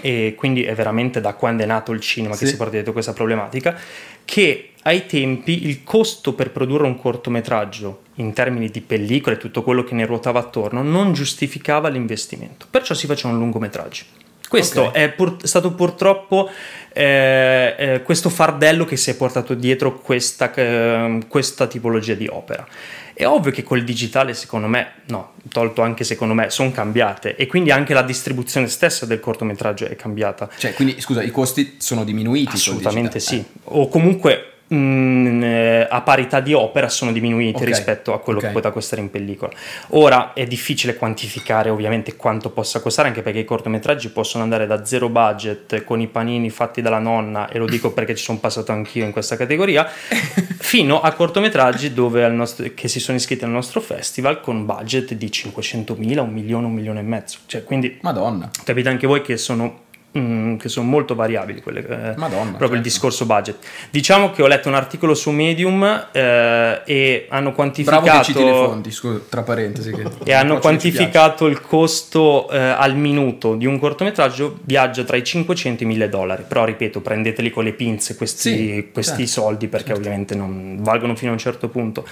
E 0.00 0.34
quindi 0.36 0.62
è 0.62 0.74
veramente 0.74 1.20
da 1.20 1.34
quando 1.34 1.62
è 1.62 1.66
nato 1.66 1.92
il 1.92 2.00
cinema 2.00 2.34
che 2.36 2.44
Sì. 2.46 2.52
si 2.52 2.56
porta 2.56 2.72
dietro 2.72 2.92
questa 2.92 3.12
problematica, 3.12 3.76
che 4.24 4.70
ai 4.82 5.06
tempi 5.06 5.66
il 5.66 5.82
costo 5.82 6.34
per 6.34 6.52
produrre 6.52 6.84
un 6.86 6.96
cortometraggio 6.96 8.02
in 8.18 8.32
termini 8.32 8.68
di 8.68 8.80
pellicole 8.80 9.36
e 9.36 9.38
tutto 9.38 9.62
quello 9.62 9.84
che 9.84 9.94
ne 9.94 10.06
ruotava 10.06 10.38
attorno 10.38 10.82
non 10.82 11.12
giustificava 11.12 11.88
l'investimento. 11.88 12.66
Perciò 12.70 12.94
si 12.94 13.06
faceva 13.06 13.32
un 13.32 13.40
lungometraggio. 13.40 14.04
Questo 14.48 14.84
Ok. 14.84 14.92
è 14.94 15.10
pur- 15.10 15.44
stato 15.44 15.72
purtroppo 15.74 16.48
eh, 16.94 17.74
eh, 17.78 18.02
questo 18.02 18.30
fardello 18.30 18.86
che 18.86 18.96
si 18.96 19.10
è 19.10 19.16
portato 19.16 19.52
dietro 19.52 19.98
questa, 20.00 20.52
eh, 20.54 21.20
questa 21.28 21.66
tipologia 21.66 22.14
di 22.14 22.26
opera. 22.26 22.66
È 23.12 23.26
ovvio 23.26 23.50
che 23.50 23.62
col 23.62 23.84
digitale, 23.84 24.32
secondo 24.32 24.66
me, 24.68 24.92
no, 25.06 25.34
tolto 25.50 25.82
anche 25.82 26.04
secondo 26.04 26.34
me, 26.34 26.50
sono 26.50 26.70
cambiate 26.70 27.36
e 27.36 27.46
quindi 27.46 27.70
anche 27.70 27.92
la 27.92 28.02
distribuzione 28.02 28.68
stessa 28.68 29.04
del 29.06 29.20
cortometraggio 29.20 29.86
è 29.86 29.96
cambiata. 29.96 30.48
Cioè, 30.56 30.72
quindi, 30.72 31.00
scusa, 31.00 31.22
i 31.22 31.30
costi 31.30 31.74
sono 31.78 32.04
diminuiti? 32.04 32.54
Assolutamente 32.54 33.20
sì. 33.20 33.44
O 33.64 33.88
comunque 33.88 34.52
mh, 34.68 35.42
eh, 35.42 35.86
a 35.88 36.00
parità 36.02 36.40
di 36.40 36.52
opera 36.52 36.88
sono 36.88 37.12
diminuiti 37.12 37.62
Ok, 37.62 37.68
rispetto 37.68 38.12
a 38.12 38.20
quello 38.20 38.38
ok. 38.38 38.46
che 38.46 38.52
poteva 38.52 38.72
costare 38.72 39.00
in 39.02 39.10
pellicola. 39.10 39.52
Ora 39.88 40.32
è 40.32 40.46
difficile 40.46 40.96
quantificare 40.96 41.70
ovviamente 41.70 42.16
quanto 42.16 42.50
possa 42.50 42.80
costare, 42.80 43.08
anche 43.08 43.22
perché 43.22 43.40
i 43.40 43.44
cortometraggi 43.44 44.10
possono 44.10 44.42
andare 44.42 44.66
da 44.66 44.84
zero 44.84 45.08
budget 45.08 45.84
con 45.84 46.00
i 46.00 46.06
panini 46.06 46.50
fatti 46.50 46.82
dalla 46.82 46.98
nonna, 46.98 47.48
e 47.48 47.58
lo 47.58 47.66
dico 47.66 47.92
perché 47.92 48.14
ci 48.14 48.24
sono 48.24 48.38
passato 48.38 48.72
anch'io 48.72 49.04
in 49.04 49.12
questa 49.12 49.36
categoria, 49.36 49.86
fino 50.58 51.00
a 51.00 51.12
cortometraggi 51.12 51.92
nostro- 51.94 52.66
che 52.74 52.88
si 52.88 53.00
sono 53.00 53.16
iscritti 53.16 53.44
al 53.44 53.50
nostro 53.50 53.80
festival 53.80 54.40
con 54.40 54.64
budget 54.64 55.14
di 55.14 55.26
500.000, 55.26 56.18
un 56.18 56.30
milione, 56.30 56.66
un 56.66 56.72
milione 56.72 57.00
e 57.00 57.04
mezzo. 57.04 57.38
Cioè, 57.46 57.64
quindi 57.64 57.98
Madonna. 58.02 58.50
capite 58.64 58.88
anche 58.88 59.06
voi 59.06 59.22
che 59.22 59.36
sono, 59.36 59.86
mm, 60.18 60.56
che 60.56 60.68
sono 60.68 60.86
molto 60.88 61.14
variabili 61.14 61.62
quelle, 61.62 61.80
eh, 61.80 62.16
Madonna, 62.16 62.56
proprio 62.56 62.78
il 62.78 62.82
certo. 62.82 62.82
discorso 62.82 63.26
budget. 63.26 63.56
Diciamo 63.90 64.30
che 64.30 64.42
ho 64.42 64.46
letto 64.46 64.68
un 64.68 64.74
articolo 64.74 65.14
su 65.14 65.30
Medium 65.30 66.08
eh, 66.12 66.82
e 66.84 67.26
hanno 67.28 67.52
quantificato 67.52 68.02
Bravo 68.02 68.22
che 68.22 68.44
le 68.44 68.52
fonti, 68.52 68.90
scusa, 68.90 69.20
tra 69.28 69.42
parentesi. 69.42 69.92
Che 69.92 70.06
e 70.24 70.32
hanno 70.32 70.58
quantificato 70.58 71.46
il 71.46 71.60
costo 71.60 72.48
eh, 72.50 72.58
al 72.58 72.96
minuto 72.96 73.54
di 73.54 73.66
un 73.66 73.78
cortometraggio 73.78 74.58
viaggia 74.62 75.04
tra 75.04 75.16
i 75.16 75.24
500 75.24 75.82
e 75.82 75.84
i 75.84 75.88
1000 75.88 76.08
dollari 76.08 76.44
però 76.46 76.64
ripeto 76.64 77.00
prendeteli 77.00 77.50
con 77.50 77.64
le 77.64 77.72
pinze 77.72 78.16
questi, 78.16 78.56
Sì, 78.56 78.88
questi 78.92 79.26
certo, 79.26 79.40
soldi 79.40 79.68
perché 79.68 79.88
certo. 79.88 80.00
ovviamente 80.00 80.34
non 80.34 80.78
valgono 80.80 81.14
fino 81.14 81.30
a 81.30 81.34
un 81.34 81.38
certo 81.40 81.68
punto 81.68 82.06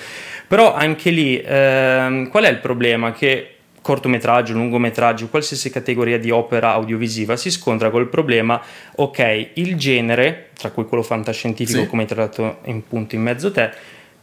però 0.47 0.75
anche 0.75 1.11
lì 1.11 1.41
ehm, 1.45 2.29
qual 2.29 2.45
è 2.45 2.49
il 2.49 2.59
problema 2.59 3.13
che 3.13 3.56
cortometraggio, 3.87 4.53
lungometraggio, 4.53 5.29
qualsiasi 5.29 5.71
categoria 5.71 6.19
di 6.19 6.33
opera 6.33 6.73
audiovisiva 6.73 7.37
si 7.37 7.53
scontra 7.53 7.89
col 7.89 8.09
problema, 8.09 8.61
ok, 8.97 9.51
il 9.55 9.77
genere, 9.77 10.49
tra 10.59 10.71
cui 10.71 10.87
quello 10.87 11.05
fantascientifico 11.05 11.83
Sì. 11.83 11.87
come 11.87 12.03
hai 12.03 12.09
trattato 12.09 12.59
in 12.65 12.85
punto 12.85 13.15
in 13.15 13.23
mezzo 13.23 13.53
te, 13.53 13.71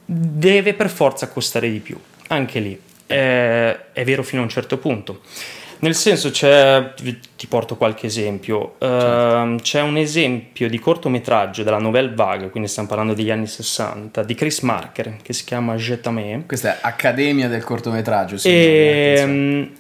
deve 0.04 0.74
per 0.74 0.90
forza 0.90 1.30
costare 1.30 1.72
di 1.72 1.80
più. 1.80 1.98
Anche 2.28 2.60
lì 2.60 2.78
eh, 3.08 3.92
è 3.94 4.04
vero 4.04 4.22
fino 4.22 4.42
a 4.42 4.44
un 4.44 4.50
certo 4.50 4.78
punto. 4.78 5.22
Nel 5.84 5.96
senso 5.96 6.32
c'è, 6.32 6.94
ti 7.36 7.48
porto 7.48 7.76
qualche 7.76 8.06
esempio, 8.08 8.76
Ehm, 8.80 9.60
c'è 9.60 9.82
un 9.82 9.98
esempio 9.98 10.70
di 10.70 10.80
cortometraggio 10.80 11.62
della 11.62 11.78
Nouvelle 11.78 12.14
Vague, 12.14 12.50
quindi 12.50 12.70
stiamo 12.70 12.88
parlando 12.88 13.14
degli 13.14 13.30
anni 13.30 13.48
60, 13.48 14.24
di 14.24 14.34
Chris 14.34 14.62
Marker, 14.62 15.18
che 15.22 15.34
si 15.34 15.44
chiama 15.44 15.76
Je 15.76 16.00
t'aimais, 16.00 16.46
Questa 16.48 16.76
è 16.76 16.80
Accademia 16.82 17.50
del 17.50 17.66
cortometraggio. 17.66 18.36
e, 18.36 18.38
signori, 18.40 19.10
attenzione. 19.10 19.72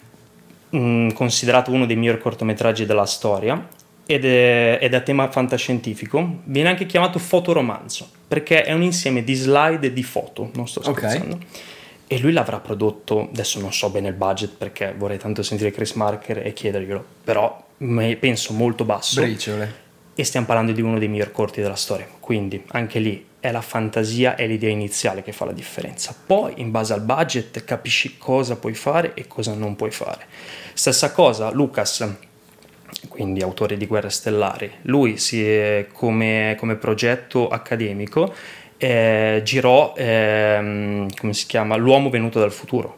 mm, 0.76 1.10
considerato 1.12 1.72
uno 1.72 1.86
dei 1.86 1.96
migliori 1.96 2.20
cortometraggi 2.20 2.86
della 2.86 3.06
storia 3.06 3.66
ed 4.06 4.26
è, 4.26 4.80
è 4.80 4.94
a 4.94 5.00
tema 5.00 5.32
fantascientifico, 5.32 6.40
viene 6.44 6.68
anche 6.68 6.86
chiamato 6.86 7.18
fotoromanzo 7.18 8.10
perché 8.28 8.64
è 8.64 8.74
un 8.74 8.82
insieme 8.82 9.24
di 9.24 9.36
slide 9.36 9.88
e 9.88 9.94
di 9.94 10.04
foto, 10.04 10.50
non 10.56 10.68
sto 10.68 10.84
scherzando. 10.84 11.40
E 12.14 12.20
lui 12.20 12.32
l'avrà 12.32 12.60
prodotto, 12.60 13.30
adesso 13.32 13.60
non 13.60 13.74
so 13.74 13.90
bene 13.90 14.10
il 14.10 14.14
budget 14.14 14.52
perché 14.56 14.94
vorrei 14.96 15.18
tanto 15.18 15.42
sentire 15.42 15.72
Chris 15.72 15.94
Marker 15.94 16.46
e 16.46 16.54
chiederglielo, 16.54 17.04
però 17.24 17.66
penso 18.20 18.54
molto 18.54 18.86
basso 18.86 19.22
Briciole. 19.22 19.74
e 20.14 20.24
stiamo 20.24 20.46
parlando 20.46 20.74
di 20.74 20.82
uno 20.82 21.00
dei 21.00 21.08
miglior 21.08 21.32
corti 21.32 21.60
della 21.60 21.76
storia. 21.76 22.08
Quindi 22.20 22.64
anche 22.68 23.00
lì 23.00 23.26
è 23.40 23.52
la 23.52 23.62
fantasia 23.62 24.36
e 24.36 24.46
l'idea 24.46 24.70
iniziale 24.70 25.24
che 25.24 25.32
fa 25.32 25.46
la 25.46 25.54
differenza. 25.54 26.16
Poi, 26.26 26.54
in 26.58 26.70
base 26.70 26.94
al 26.94 27.02
budget, 27.02 27.64
capisci 27.64 28.16
cosa 28.20 28.58
puoi 28.58 28.76
fare 28.76 29.16
e 29.16 29.26
cosa 29.28 29.54
non 29.56 29.76
puoi 29.76 29.90
fare. 29.92 30.28
Stessa 30.74 31.12
cosa, 31.12 31.50
Lucas, 31.50 32.08
quindi 33.10 33.42
autore 33.42 33.76
di 33.76 33.88
Guerre 33.88 34.10
Stellari, 34.10 34.72
lui 34.84 35.18
si 35.18 35.44
è- 35.44 35.88
come, 35.92 36.56
come 36.60 36.76
progetto 36.76 37.48
accademico 37.48 38.34
eh, 38.84 39.42
girò, 39.46 39.94
ehm, 39.96 41.08
come 41.18 41.34
si 41.34 41.46
chiama, 41.46 41.78
L'uomo 41.78 42.10
venuto 42.10 42.40
dal 42.40 42.52
futuro. 42.52 42.98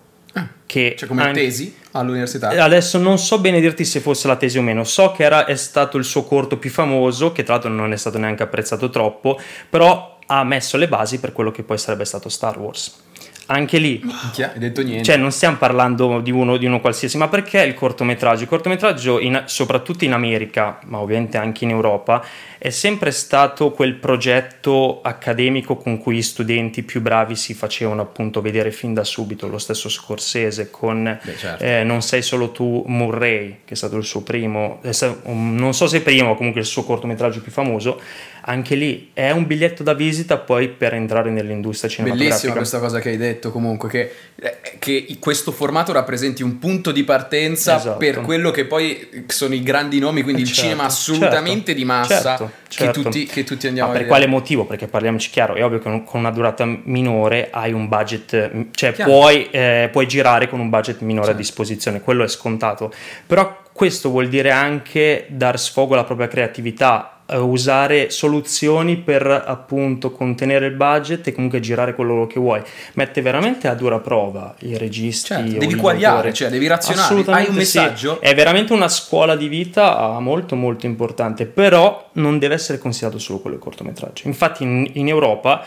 Che 0.65 0.95
Cioè 0.97 1.07
come 1.07 1.21
anche- 1.21 1.41
tesi 1.41 1.75
all'università. 1.91 2.49
Adesso 2.49 2.97
non 2.97 3.19
so 3.19 3.39
bene 3.39 3.61
dirti 3.61 3.85
se 3.85 3.99
fosse 3.99 4.27
la 4.27 4.35
tesi 4.35 4.57
o 4.57 4.63
meno, 4.63 4.83
so 4.83 5.11
che 5.11 5.23
era, 5.23 5.45
è 5.45 5.55
stato 5.55 5.97
il 5.97 6.03
suo 6.03 6.23
corto 6.23 6.57
più 6.57 6.71
famoso, 6.71 7.31
che 7.31 7.43
tra 7.43 7.53
l'altro 7.53 7.71
non 7.71 7.93
è 7.93 7.97
stato 7.97 8.17
neanche 8.17 8.41
apprezzato 8.41 8.89
troppo, 8.89 9.39
però 9.69 10.17
ha 10.25 10.43
messo 10.43 10.75
le 10.77 10.87
basi 10.87 11.19
per 11.19 11.31
quello 11.33 11.51
che 11.51 11.61
poi 11.61 11.77
sarebbe 11.77 12.03
stato 12.03 12.29
Star 12.29 12.57
Wars. 12.57 13.03
Anche 13.47 13.77
lì, 13.77 14.01
Minchia, 14.03 14.53
hai 14.53 14.59
detto 14.59 14.81
niente. 14.81 15.03
cioè 15.03 15.17
non 15.17 15.31
stiamo 15.31 15.57
parlando 15.57 16.19
di 16.19 16.31
uno, 16.31 16.57
di 16.57 16.65
uno 16.65 16.79
qualsiasi, 16.81 17.17
ma 17.17 17.27
perché 17.27 17.61
il 17.61 17.75
cortometraggio? 17.75 18.41
Il 18.43 18.47
cortometraggio, 18.49 19.19
in- 19.19 19.43
soprattutto 19.45 20.03
in 20.03 20.13
America, 20.13 20.79
ma 20.85 20.97
ovviamente 20.99 21.37
anche 21.37 21.63
in 21.63 21.69
Europa, 21.69 22.23
è 22.57 22.71
sempre 22.71 23.11
stato 23.11 23.69
quel 23.71 23.93
progetto 23.95 25.01
accademico 25.03 25.75
con 25.75 25.99
cui 25.99 26.15
gli 26.15 26.21
studenti 26.23 26.81
più 26.81 27.01
bravi 27.01 27.35
si 27.35 27.53
facevano 27.53 28.01
appunto 28.01 28.41
vedere 28.41 28.71
fin 28.71 28.95
da 28.95 29.03
subito, 29.03 29.47
lo 29.47 29.59
stesso 29.59 29.89
Scorsese 29.89 30.71
con 30.71 31.19
Beh, 31.23 31.37
certo. 31.37 31.63
eh, 31.63 31.83
Non 31.83 32.01
sei 32.01 32.23
solo 32.23 32.49
tu 32.51 32.83
Murray, 32.87 33.57
che 33.65 33.73
è 33.75 33.77
stato 33.77 33.95
il 33.97 34.05
suo 34.05 34.21
primo, 34.21 34.79
è 34.81 34.91
sta- 34.91 35.15
un- 35.23 35.53
non 35.55 35.75
so 35.75 35.85
se 35.85 36.01
primo, 36.01 36.29
ma 36.29 36.35
comunque 36.35 36.61
il 36.61 36.65
suo 36.67 36.83
cortometraggio 36.83 37.41
più 37.41 37.51
famoso, 37.51 38.01
anche 38.47 38.75
lì 38.75 39.09
è 39.13 39.31
un 39.31 39.47
biglietto 39.47 39.81
da 39.81 39.93
visita 39.93 40.37
poi 40.37 40.69
per 40.69 40.93
entrare 40.93 41.31
nell'industria 41.31 41.89
cinematografica. 41.89 42.35
Bellissima 42.35 42.55
questa 42.55 42.79
cosa 42.79 42.99
che 42.99 43.09
hai 43.09 43.17
detto 43.17 43.51
comunque, 43.51 43.89
che, 43.89 44.11
eh, 44.35 44.57
che 44.77 45.17
questo 45.19 45.51
formato 45.51 45.91
rappresenti 45.91 46.43
un 46.43 46.59
punto 46.59 46.91
di 46.91 47.03
partenza 47.03 47.77
Esatto. 47.77 47.97
per 47.97 48.21
quello 48.21 48.51
che 48.51 48.65
poi 48.65 49.25
sono 49.27 49.55
i 49.55 49.63
grandi 49.63 49.97
nomi, 49.97 50.21
quindi 50.21 50.41
Eh, 50.41 50.45
il 50.45 50.51
certo, 50.51 50.61
cinema 50.69 50.83
assolutamente 50.83 51.71
certo, 51.71 51.73
di 51.73 51.85
massa 51.85 52.21
certo, 52.37 52.51
certo. 52.67 52.99
Che, 52.99 53.03
tutti, 53.03 53.25
che 53.25 53.43
tutti 53.43 53.65
andiamo 53.65 53.89
Ma 53.89 53.95
a 53.95 53.97
per 53.99 54.05
vedere. 54.07 54.25
quale 54.27 54.27
motivo? 54.39 54.65
Perché 54.65 54.87
parliamoci 54.87 55.29
chiaro, 55.31 55.55
è 55.55 55.63
ovvio 55.63 55.79
che 55.79 56.03
con- 56.05 56.19
una 56.19 56.31
durata 56.31 56.65
minore 56.83 57.47
hai 57.51 57.73
un 57.73 57.87
budget, 57.87 58.51
mm, 58.53 58.61
cioè 58.71 58.91
puoi, 58.91 59.49
eh, 59.49 59.89
puoi 59.91 60.07
girare 60.07 60.47
con 60.49 60.59
un 60.59 60.69
budget 60.69 60.99
minore 61.01 61.31
a 61.31 61.35
Certo. 61.35 61.41
disposizione, 61.41 61.99
quello 61.99 62.23
è 62.23 62.27
scontato. 62.27 62.93
Però 63.25 63.63
questo 63.73 64.09
vuol 64.09 64.29
dire 64.29 64.51
anche 64.51 65.25
dar 65.29 65.59
sfogo 65.59 65.95
alla 65.95 66.03
propria 66.03 66.27
creatività, 66.27 67.14
usare 67.33 68.11
soluzioni 68.11 68.97
per 68.97 69.25
appunto 69.25 70.11
contenere 70.11 70.67
il 70.67 70.73
budget 70.73 71.27
e 71.27 71.33
comunque 71.33 71.59
girare 71.59 71.95
quello 71.95 72.27
che 72.27 72.39
vuoi. 72.39 72.61
Mette 72.93 73.21
veramente 73.21 73.67
a 73.67 73.73
dura 73.73 73.99
prova 73.99 74.53
i 74.59 74.77
registi. 74.77 75.27
Certo, 75.27 75.57
devi 75.57 75.73
gli 75.73 75.77
quagliare, 75.77 76.33
cioè 76.33 76.49
devi 76.49 76.67
razionare. 76.67 77.23
Hai 77.27 77.45
un 77.45 77.51
sì. 77.51 77.57
messaggio? 77.57 78.21
È 78.21 78.33
veramente 78.35 78.73
una 78.73 78.89
scuola 78.89 79.35
di 79.35 79.47
vita 79.47 79.97
ah, 79.97 80.19
molto 80.19 80.55
molto 80.55 80.85
importante, 80.85 81.45
però 81.45 82.09
non 82.13 82.37
deve 82.37 82.53
essere 82.53 82.77
considerato 82.77 83.17
solo 83.17 83.39
quello 83.39 83.57
cortometraggio. 83.57 84.27
Infatti 84.27 84.63
in, 84.63 84.87
in 84.93 85.07
Europa 85.07 85.63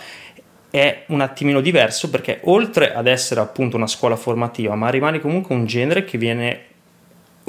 è 0.70 1.04
un 1.08 1.20
attimino 1.22 1.60
diverso 1.60 2.10
perché 2.10 2.40
oltre 2.44 2.94
ad 2.94 3.06
essere 3.06 3.40
appunto 3.40 3.76
una 3.76 3.86
scuola 3.86 4.16
formativa, 4.16 4.74
ma 4.74 4.90
rimane 4.90 5.20
comunque 5.20 5.54
un 5.54 5.66
genere 5.66 6.04
che 6.04 6.18
viene 6.18 6.66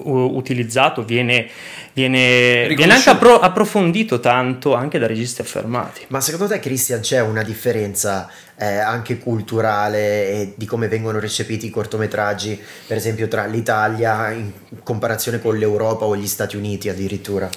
utilizzato, 0.05 1.03
viene, 1.03 1.47
viene, 1.93 2.67
viene 2.75 2.93
anche 2.93 3.09
appro- 3.09 3.39
approfondito 3.39 4.19
tanto 4.19 4.73
anche 4.73 4.99
da 4.99 5.07
registi 5.07 5.41
affermati. 5.41 6.05
Ma 6.07 6.21
secondo 6.21 6.47
te, 6.47 6.59
Christian, 6.59 7.01
c'è 7.01 7.21
una 7.21 7.43
differenza 7.43 8.29
eh, 8.57 8.77
anche 8.77 9.17
culturale 9.17 10.29
e 10.29 10.53
di 10.55 10.65
come 10.65 10.87
vengono 10.87 11.19
recepiti 11.19 11.67
i 11.67 11.69
cortometraggi, 11.69 12.59
per 12.87 12.97
esempio 12.97 13.27
tra 13.27 13.45
l'Italia 13.45 14.31
in 14.31 14.51
comparazione 14.83 15.39
con 15.39 15.57
l'Europa 15.57 16.05
o 16.05 16.15
gli 16.15 16.27
Stati 16.27 16.55
Uniti 16.55 16.89
addirittura? 16.89 17.49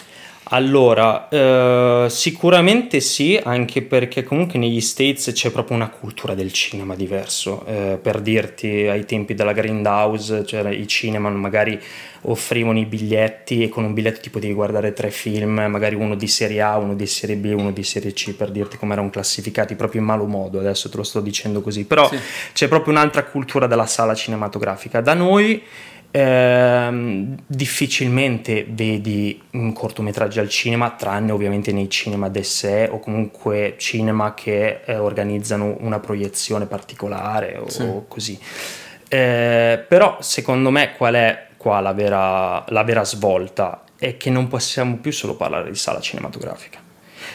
Allora, 0.54 1.30
eh, 1.30 2.06
sicuramente 2.10 3.00
sì, 3.00 3.40
anche 3.42 3.80
perché 3.80 4.22
comunque 4.22 4.58
negli 4.58 4.82
States 4.82 5.30
c'è 5.32 5.50
proprio 5.50 5.76
una 5.76 5.88
cultura 5.88 6.34
del 6.34 6.52
cinema 6.52 6.94
diverso. 6.94 7.64
Eh, 7.64 7.98
per 8.00 8.20
dirti, 8.20 8.86
ai 8.86 9.06
tempi 9.06 9.32
della 9.32 9.54
Grindhouse, 9.54 10.44
cioè 10.44 10.68
i 10.68 10.86
cinema 10.86 11.30
magari 11.30 11.80
offrivano 12.24 12.78
i 12.78 12.84
biglietti 12.84 13.62
e 13.62 13.70
con 13.70 13.84
un 13.84 13.94
biglietto 13.94 14.20
ti 14.20 14.28
potevi 14.28 14.52
guardare 14.52 14.92
tre 14.92 15.10
film, 15.10 15.54
magari 15.70 15.94
uno 15.94 16.14
di 16.16 16.28
serie 16.28 16.60
A, 16.60 16.76
uno 16.76 16.94
di 16.94 17.06
serie 17.06 17.36
B, 17.36 17.54
uno 17.56 17.72
di 17.72 17.82
serie 17.82 18.12
C, 18.12 18.34
per 18.34 18.50
dirti 18.50 18.76
come 18.76 18.92
erano 18.92 19.08
classificati, 19.08 19.74
proprio 19.74 20.02
in 20.02 20.06
malo 20.06 20.26
modo, 20.26 20.58
adesso 20.58 20.90
te 20.90 20.98
lo 20.98 21.02
sto 21.02 21.20
dicendo 21.20 21.62
così. 21.62 21.86
Però 21.86 22.06
sì. 22.08 22.18
c'è 22.52 22.68
proprio 22.68 22.92
un'altra 22.92 23.24
cultura 23.24 23.66
della 23.66 23.86
sala 23.86 24.12
cinematografica. 24.14 25.00
Da 25.00 25.14
noi 25.14 25.62
Ehm, 26.14 27.38
difficilmente 27.46 28.66
vedi 28.68 29.42
un 29.52 29.72
cortometraggio 29.72 30.40
al 30.40 30.48
cinema, 30.50 30.90
tranne 30.90 31.32
ovviamente 31.32 31.72
nei 31.72 31.88
cinema 31.88 32.28
d'essè 32.28 32.90
o 32.92 32.98
comunque 32.98 33.76
cinema 33.78 34.34
che 34.34 34.82
eh, 34.84 34.98
organizzano 34.98 35.74
una 35.80 36.00
proiezione 36.00 36.66
particolare 36.66 37.56
o, 37.56 37.68
sì. 37.70 37.82
o 37.82 38.04
così. 38.08 38.38
Eh, 39.08 39.84
però 39.88 40.18
secondo 40.20 40.70
me 40.70 40.92
qual 40.96 41.14
è 41.14 41.46
qua 41.56 41.80
la 41.80 41.92
vera, 41.94 42.62
la 42.68 42.82
vera 42.84 43.04
svolta? 43.04 43.84
È 43.96 44.18
che 44.18 44.28
non 44.28 44.48
possiamo 44.48 44.96
più 44.96 45.12
solo 45.12 45.34
parlare 45.34 45.70
di 45.70 45.76
sala 45.76 46.00
cinematografica 46.00 46.80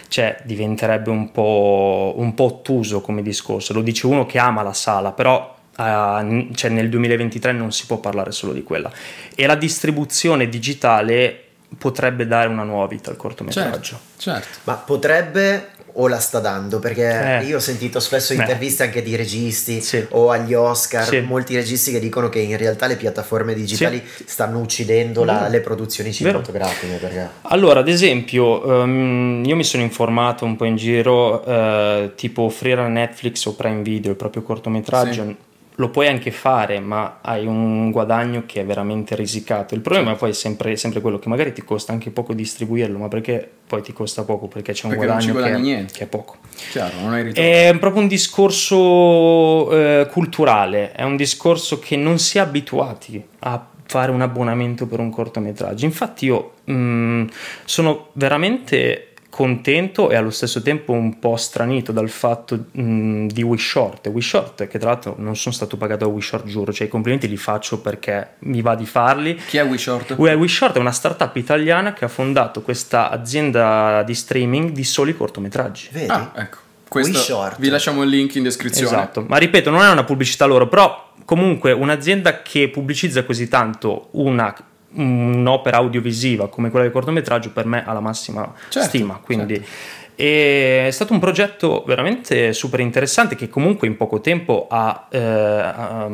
cioè 0.10 0.38
diventerebbe 0.44 1.10
un 1.10 1.32
po', 1.32 2.14
un 2.16 2.34
po' 2.34 2.46
ottuso 2.46 3.02
come 3.02 3.22
discorso. 3.22 3.74
Lo 3.74 3.82
dice 3.82 4.06
uno 4.08 4.26
che 4.26 4.38
ama 4.38 4.62
la 4.62 4.74
sala, 4.74 5.12
però 5.12 5.57
uh, 5.78 6.54
cioè 6.54 6.70
nel 6.70 6.90
2023 6.90 7.52
non 7.52 7.72
si 7.72 7.86
può 7.86 7.98
parlare 7.98 8.32
solo 8.32 8.54
di 8.54 8.64
quella. 8.64 8.92
E 9.36 9.46
la 9.46 9.56
distribuzione 9.56 10.50
digitale 10.50 11.44
potrebbe 11.78 12.26
dare 12.26 12.48
una 12.48 12.64
nuova 12.64 12.88
vita 12.88 13.10
al 13.10 13.18
cortometraggio. 13.18 14.00
Certo, 14.18 14.32
certo. 14.32 14.58
Ma 14.64 14.76
potrebbe 14.76 15.72
o 16.00 16.08
la 16.08 16.20
sta 16.20 16.40
dando? 16.40 16.80
Perché 16.80 17.40
eh. 17.40 17.46
io 17.46 17.58
ho 17.58 17.60
sentito 17.60 18.00
spesso 18.00 18.34
interviste 18.34 18.84
Beh. 18.84 18.90
anche 18.90 19.02
di 19.02 19.16
registi 19.16 19.82
sì. 19.82 20.06
o 20.12 20.30
agli 20.30 20.54
Oscar, 20.54 21.06
sì. 21.06 21.20
molti 21.22 21.56
registi 21.56 21.92
che 21.92 22.00
dicono 22.00 22.30
che 22.30 22.40
in 22.40 22.58
realtà 22.58 22.88
le 22.88 22.96
piattaforme 22.96 23.54
digitali 23.54 24.02
sì. 24.06 24.24
stanno 24.28 24.60
uccidendo 24.60 25.24
la, 25.24 25.48
le 25.48 25.60
produzioni 25.60 26.14
cinematografiche. 26.14 26.98
Perché... 26.98 27.30
Allora, 27.44 27.80
ad 27.80 27.88
esempio, 27.88 28.66
um, 28.66 29.44
io 29.46 29.56
mi 29.56 29.64
sono 29.64 29.84
informato 29.84 30.46
un 30.46 30.56
po' 30.56 30.66
in 30.66 30.76
giro, 30.76 31.44
uh, 31.44 32.14
tipo 32.16 32.44
offrire 32.44 32.82
a 32.82 32.88
Netflix 32.88 33.46
o 33.46 33.54
Prime 33.54 33.82
Video 33.82 34.12
il 34.12 34.18
proprio 34.18 34.44
cortometraggio 34.44 35.46
lo 35.80 35.90
puoi 35.90 36.08
anche 36.08 36.32
fare, 36.32 36.80
ma 36.80 37.20
hai 37.22 37.46
un 37.46 37.92
guadagno 37.92 38.44
che 38.48 38.62
è 38.62 38.66
veramente 38.66 39.16
risicato. 39.16 39.76
Il 39.76 39.82
problema 39.82 40.08
certo. 40.08 40.22
poi 40.22 40.32
è 40.32 40.34
sempre, 40.34 40.76
sempre, 40.76 41.02
quello 41.02 41.20
che 41.20 41.30
magari 41.30 41.54
ti 41.54 41.64
costa 41.64 41.92
anche 41.92 42.10
poco 42.10 42.34
distribuirlo, 42.34 42.98
ma 42.98 43.08
perché 43.08 43.48
poi 43.68 43.84
ti 43.84 43.94
costa 43.94 44.24
poco? 44.24 44.48
Perché 44.48 44.74
c'è 44.74 44.86
un 44.88 44.98
perché 44.98 45.06
guadagno 45.06 45.86
che, 45.86 45.86
che, 45.94 46.04
è 46.06 46.08
poco. 46.08 46.38
Chiaro, 46.72 47.00
non 47.00 47.14
hai 47.14 47.32
È 47.32 47.76
proprio 47.80 48.02
un 48.02 48.08
discorso 48.08 49.72
eh, 49.72 50.08
culturale, 50.10 50.94
è 50.94 51.04
un 51.04 51.16
discorso 51.16 51.78
che 51.78 51.96
non 51.96 52.18
si 52.18 52.40
è 52.40 52.42
abituati 52.42 53.24
a 53.40 53.68
fare 53.86 54.12
un 54.12 54.22
abbonamento 54.22 54.88
per 54.88 55.00
un 55.00 55.12
cortometraggio. 55.12 55.86
Infatti 55.86 56.26
io 56.26 56.54
mh, 56.64 56.74
mm, 56.74 57.26
sono 57.66 58.10
veramente 58.14 59.07
contento 59.38 60.10
e 60.10 60.16
allo 60.16 60.32
stesso 60.32 60.64
tempo 60.64 60.94
un 60.94 61.20
po' 61.20 61.36
stranito 61.36 61.92
dal 61.92 62.10
fatto 62.10 62.66
mh, 62.72 63.28
di 63.28 63.44
WeShort. 63.44 64.08
WeShort, 64.08 64.66
che 64.66 64.80
tra 64.80 64.90
l'altro 64.90 65.14
non 65.20 65.36
sono 65.36 65.54
stato 65.54 65.78
pagato 65.78 66.06
da 66.06 66.12
WeShort, 66.12 66.48
giuro, 66.48 66.74
cioè 66.74 66.88
i 66.88 66.90
complimenti 66.90 67.28
li 67.28 67.38
faccio 67.38 67.80
perché 67.80 68.30
mi 68.40 68.64
va 68.64 68.74
di 68.74 68.88
farli. 68.88 69.36
Chi 69.36 69.58
è 69.58 69.64
WeShort? 69.64 70.16
WeShort 70.18 70.78
è 70.78 70.80
una 70.80 70.92
startup 70.92 71.36
italiana 71.36 71.94
che 71.94 72.06
ha 72.06 72.08
fondato 72.08 72.64
questa 72.64 73.12
azienda 73.12 74.02
di 74.02 74.16
streaming 74.16 74.72
di 74.72 74.84
soli 74.84 75.16
cortometraggi. 75.16 75.90
Vedi? 75.92 76.10
Ah, 76.10 76.32
ecco. 76.36 76.58
Questo, 76.88 77.54
vi 77.60 77.70
lasciamo 77.70 78.02
il 78.02 78.10
link 78.10 78.34
in 78.36 78.44
descrizione. 78.44 78.88
Esatto, 78.88 79.24
ma 79.28 79.38
ripeto, 79.38 79.70
non 79.70 79.84
è 79.84 79.92
una 79.92 80.04
pubblicità 80.04 80.46
loro, 80.46 80.68
però 80.68 81.12
comunque 81.26 81.74
un'azienda 81.74 82.42
che 82.42 82.70
pubblicizza 82.70 83.24
così 83.24 83.48
tanto 83.48 84.08
una 84.14 84.56
un'opera 84.94 85.78
audiovisiva 85.78 86.50
come 86.50 86.70
quella 86.70 86.86
del 86.86 86.94
cortometraggio 86.94 87.52
per 87.52 87.66
me 87.66 87.84
ha 87.86 87.94
la 87.94 88.00
massima 88.00 88.54
certo, 88.70 88.88
stima. 88.88 89.20
Quindi 89.24 89.56
certo. 89.56 89.70
è 90.16 90.90
stato 90.92 91.14
un 91.14 91.20
progetto 91.20 91.84
veramente 91.86 92.54
super 92.54 92.80
interessante 92.80 93.36
che 93.36 93.50
comunque 93.50 93.88
in 93.88 93.98
poco 93.98 94.22
tempo 94.22 94.68
ha, 94.70 95.08
eh, 95.10 95.20
ha 95.20 96.10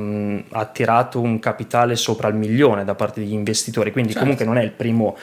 attirato 0.51 1.21
un 1.21 1.39
capitale 1.39 1.95
sopra 1.95 2.27
il 2.27 2.35
milione 2.35 2.83
da 2.83 2.95
parte 2.95 3.19
degli 3.19 3.33
investitori, 3.33 3.91
quindi 3.91 4.11
certo. 4.11 4.25
comunque 4.25 4.45
non 4.45 4.57
è 4.57 4.63
il 4.63 4.71
primo, 4.71 5.17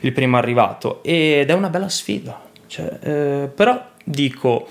il 0.00 0.12
primo 0.12 0.36
arrivato 0.36 1.02
ed 1.02 1.48
è 1.48 1.52
una 1.52 1.70
bella 1.70 1.88
sfida. 1.88 2.42
Cioè, 2.66 2.98
eh, 3.00 3.50
però 3.54 3.80
dico 4.02 4.68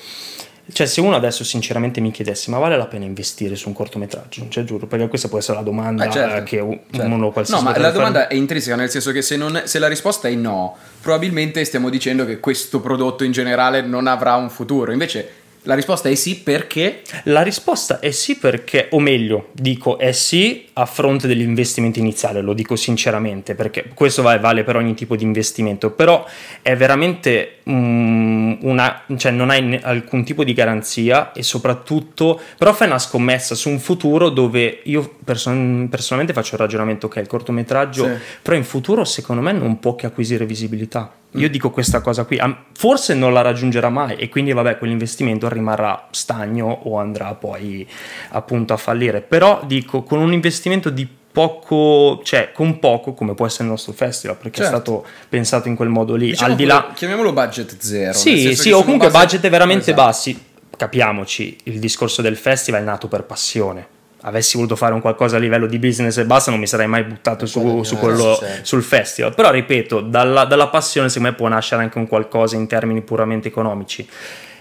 cioè, 0.71 0.87
se 0.87 0.99
uno 0.99 1.15
adesso 1.15 1.43
sinceramente 1.43 2.01
mi 2.01 2.09
chiedesse, 2.09 2.49
ma 2.49 2.57
vale 2.57 2.75
la 2.75 2.87
pena 2.87 3.05
investire 3.05 3.55
su 3.55 3.67
un 3.67 3.75
cortometraggio? 3.75 4.47
Cioè, 4.49 4.63
giuro, 4.63 4.87
perché 4.87 5.07
questa 5.07 5.27
può 5.27 5.37
essere 5.37 5.57
la 5.57 5.63
domanda 5.63 6.05
eh 6.05 6.09
certo, 6.09 6.43
che 6.43 6.81
certo. 6.91 7.13
uno 7.13 7.31
qualsiasi 7.31 7.63
No, 7.63 7.69
ma 7.69 7.77
la 7.77 7.91
domanda 7.91 8.21
fare... 8.21 8.33
è 8.33 8.37
intrinseca, 8.37 8.75
nel 8.75 8.89
senso 8.89 9.11
che 9.11 9.21
se, 9.21 9.37
non, 9.37 9.61
se, 9.65 9.77
la 9.77 9.87
risposta 9.87 10.27
è 10.27 10.33
no, 10.33 10.75
probabilmente 11.01 11.63
stiamo 11.65 11.89
dicendo 11.89 12.25
che 12.25 12.39
questo 12.39 12.79
prodotto 12.79 13.23
in 13.23 13.31
generale 13.31 13.81
non 13.81 14.07
avrà 14.07 14.35
un 14.35 14.49
futuro. 14.49 14.91
Invece 14.91 15.29
la 15.65 15.75
risposta 15.75 16.09
è 16.09 16.15
sì 16.15 16.39
perché? 16.39 17.01
La 17.23 17.41
risposta 17.41 17.99
è 17.99 18.11
sì 18.11 18.37
perché, 18.37 18.87
o 18.91 18.99
meglio, 18.99 19.49
dico 19.51 19.97
è 19.97 20.11
sì 20.11 20.67
a 20.73 20.85
fronte 20.85 21.27
dell'investimento 21.27 21.99
iniziale, 21.99 22.41
lo 22.41 22.53
dico 22.53 22.75
sinceramente, 22.75 23.55
perché 23.55 23.89
questo 23.93 24.21
vale, 24.21 24.39
vale 24.39 24.63
per 24.63 24.75
ogni 24.75 24.93
tipo 24.93 25.15
di 25.15 25.23
investimento, 25.23 25.91
però 25.91 26.25
è 26.61 26.75
veramente 26.75 27.57
um, 27.63 28.57
una, 28.61 29.03
cioè 29.17 29.31
non 29.31 29.49
hai 29.49 29.79
alcun 29.81 30.23
tipo 30.23 30.43
di 30.43 30.53
garanzia 30.53 31.31
e 31.31 31.43
soprattutto, 31.43 32.39
però 32.57 32.73
fai 32.73 32.87
una 32.87 32.99
scommessa 32.99 33.55
su 33.55 33.69
un 33.69 33.79
futuro 33.79 34.29
dove 34.29 34.81
io 34.83 35.15
person- 35.23 35.87
personalmente 35.89 36.33
faccio 36.33 36.55
il 36.55 36.61
ragionamento 36.61 37.07
che 37.07 37.13
okay, 37.19 37.23
il 37.23 37.29
cortometraggio, 37.29 38.03
sì. 38.03 38.11
però 38.41 38.55
in 38.55 38.63
futuro 38.63 39.03
secondo 39.03 39.41
me 39.41 39.51
non 39.51 39.79
può 39.79 39.95
che 39.95 40.05
acquisire 40.05 40.45
visibilità. 40.45 41.11
Io 41.35 41.49
dico 41.49 41.69
questa 41.69 42.01
cosa 42.01 42.23
qui, 42.25 42.39
forse 42.73 43.13
non 43.13 43.33
la 43.33 43.41
raggiungerà 43.41 43.89
mai 43.89 44.15
e 44.15 44.29
quindi 44.29 44.53
vabbè 44.53 44.77
quell'investimento 44.77 45.49
rimarrà 45.49 46.07
stagno 46.11 46.67
o 46.83 46.97
andrà 46.97 47.33
poi 47.33 47.87
appunto 48.29 48.73
a 48.73 48.77
fallire, 48.77 49.21
però 49.21 49.61
dico 49.65 50.03
con 50.03 50.19
un 50.19 50.33
investimento 50.33 50.89
di 50.89 51.07
poco, 51.31 52.21
cioè 52.23 52.51
con 52.53 52.79
poco 52.79 53.13
come 53.13 53.33
può 53.33 53.45
essere 53.45 53.65
il 53.65 53.71
nostro 53.71 53.91
festival 53.91 54.37
perché 54.37 54.61
certo. 54.61 54.75
è 54.75 54.79
stato 54.79 55.05
pensato 55.27 55.67
in 55.67 55.75
quel 55.75 55.89
modo 55.89 56.15
lì, 56.15 56.27
diciamo 56.27 56.51
al 56.51 56.57
di 56.57 56.65
là... 56.65 56.91
Chiamiamolo 56.93 57.33
budget 57.33 57.75
zero. 57.79 58.13
Sì, 58.13 58.55
sì, 58.55 58.71
o 58.71 58.83
comunque 58.83 59.09
base... 59.09 59.25
budget 59.25 59.49
veramente 59.49 59.91
esatto. 59.91 60.01
bassi, 60.01 60.45
capiamoci, 60.77 61.57
il 61.63 61.79
discorso 61.79 62.21
del 62.21 62.37
festival 62.37 62.81
è 62.81 62.83
nato 62.85 63.07
per 63.07 63.23
passione 63.23 63.93
avessi 64.25 64.57
voluto 64.57 64.75
fare 64.75 64.93
un 64.93 65.01
qualcosa 65.01 65.37
a 65.37 65.39
livello 65.39 65.67
di 65.67 65.77
business 65.77 66.17
e 66.17 66.25
basta, 66.25 66.49
non 66.49 66.59
mi 66.59 66.67
sarei 66.67 66.87
mai 66.87 67.03
buttato 67.03 67.45
su, 67.45 67.83
su 67.83 67.97
quello, 67.97 68.39
sul 68.63 68.83
festival. 68.83 69.33
Però 69.35 69.51
ripeto, 69.51 70.01
dalla, 70.01 70.45
dalla, 70.45 70.67
passione 70.67 71.09
secondo 71.09 71.29
me 71.29 71.35
può 71.35 71.47
nascere 71.47 71.83
anche 71.83 71.97
un 71.97 72.07
qualcosa 72.07 72.55
in 72.55 72.67
termini 72.67 73.01
puramente 73.01 73.47
economici. 73.47 74.07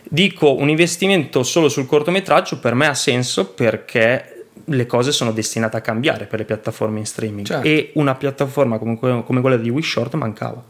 Dico 0.06 0.54
un 0.54 0.68
investimento 0.68 1.42
solo 1.42 1.70
sul 1.70 1.86
cortometraggio 1.86 2.58
per 2.58 2.74
me 2.74 2.86
ha 2.86 2.94
senso 2.94 3.46
perché 3.46 4.48
le 4.66 4.86
cose 4.86 5.12
sono 5.12 5.32
destinate 5.32 5.78
a 5.78 5.80
cambiare 5.80 6.26
per 6.26 6.40
le 6.40 6.44
piattaforme 6.44 6.98
in 6.98 7.06
streaming 7.06 7.46
certo. 7.46 7.66
e 7.66 7.90
una 7.94 8.14
piattaforma 8.14 8.78
come, 8.78 8.98
come, 8.98 9.40
quella 9.40 9.56
di 9.56 9.70
WeShort 9.70 10.14
mancava 10.14 10.62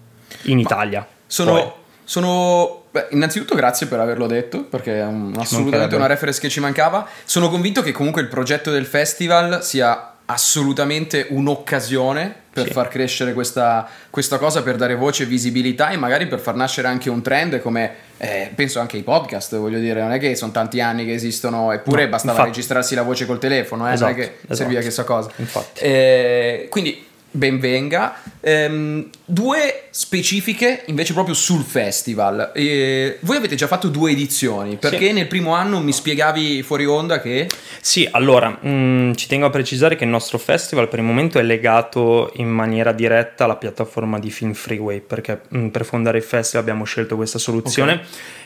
in 0.45 0.57
Ma 0.57 0.63
Italia. 0.63 1.07
Sono, 1.27 1.75
sono 2.05 2.84
Beh, 2.95 3.09
innanzitutto 3.11 3.57
grazie 3.57 3.89
per 3.89 3.99
averlo 3.99 4.29
detto, 4.29 4.63
perché 4.63 5.01
è 5.01 5.05
un, 5.05 5.35
assolutamente 5.37 5.97
una 5.97 6.07
reference 6.07 6.39
che 6.39 6.49
ci 6.49 6.61
mancava. 6.61 7.05
Sono 7.25 7.51
convinto 7.51 7.83
che 7.83 7.91
comunque 7.91 8.23
il 8.23 8.29
progetto 8.29 8.71
del 8.71 8.87
festival 8.87 9.65
sia 9.65 10.13
assolutamente 10.27 11.27
un'occasione 11.31 12.43
per 12.53 12.69
sì. 12.69 12.73
far 12.73 12.87
crescere 12.87 13.33
questa, 13.33 13.89
questa, 14.11 14.39
cosa, 14.39 14.63
per 14.63 14.77
dare 14.77 14.95
voce 14.95 15.25
e 15.25 15.27
visibilità 15.27 15.89
e 15.89 15.97
magari 15.97 16.29
per 16.29 16.39
far 16.39 16.55
nascere 16.55 16.87
anche 16.87 17.11
un 17.11 17.21
trend 17.21 17.61
come 17.61 17.91
eh, 18.17 18.53
penso 18.55 18.79
anche 18.79 18.97
i 18.97 19.03
podcast, 19.03 19.57
voglio 19.57 19.81
dire, 19.81 20.01
non 20.01 20.13
è 20.13 20.21
che 20.21 20.37
sono 20.37 20.53
tanti 20.53 20.81
anni 20.81 21.05
che 21.05 21.15
esistono, 21.15 21.73
eppure 21.73 22.05
no, 22.05 22.11
bastava 22.11 22.35
infatti. 22.35 22.51
registrarsi 22.51 22.95
la 22.95 23.03
voce 23.03 23.27
col 23.27 23.41
telefono, 23.41 23.89
eh, 23.89 23.95
esatto, 23.95 24.13
non 24.13 24.21
è 24.21 24.23
esatto, 24.23 24.37
che 24.37 24.39
esatto. 24.39 24.55
serviva 24.55 24.81
chissà 24.83 25.03
cosa. 25.03 25.31
Infatti. 25.35 25.81
Eh, 25.81 26.69
quindi 26.71 27.05
benvenga. 27.35 28.15
Ehm, 28.41 29.09
due 29.25 29.87
specifiche 29.91 30.85
invece 30.87 31.13
proprio 31.13 31.35
sul 31.35 31.63
festival. 31.63 32.53
E 32.55 33.19
voi 33.21 33.37
avete 33.37 33.57
già 33.57 33.67
fatto 33.67 33.89
due 33.89 34.13
edizioni, 34.13 34.77
perché 34.77 35.09
Sì. 35.09 35.13
nel 35.13 35.27
primo 35.27 35.55
anno 35.55 35.81
mi 35.81 35.93
spiegavi 35.93 36.63
fuori 36.63 36.87
onda 36.87 37.21
che... 37.21 37.49
Sì, 37.81 38.09
allora, 38.11 38.51
mh, 38.51 39.15
ci 39.17 39.27
tengo 39.27 39.47
a 39.47 39.51
precisare 39.51 39.97
che 39.97 40.05
il 40.05 40.11
nostro 40.11 40.39
festival 40.39 40.89
per 40.89 41.01
il 41.01 41.05
momento 41.05 41.39
è 41.39 41.43
legato 41.43 42.33
in 42.37 42.49
maniera 42.49 42.93
diretta 42.93 43.45
alla 43.45 43.57
piattaforma 43.57 44.19
di 44.19 44.31
Film 44.31 44.53
Freeway, 44.53 45.01
perché 45.01 45.41
mh, 45.49 45.69
per 45.69 45.85
fondare 45.85 46.19
il 46.19 46.25
festival 46.25 46.63
abbiamo 46.63 46.85
scelto 46.85 47.17
questa 47.17 47.39
soluzione 47.39 48.03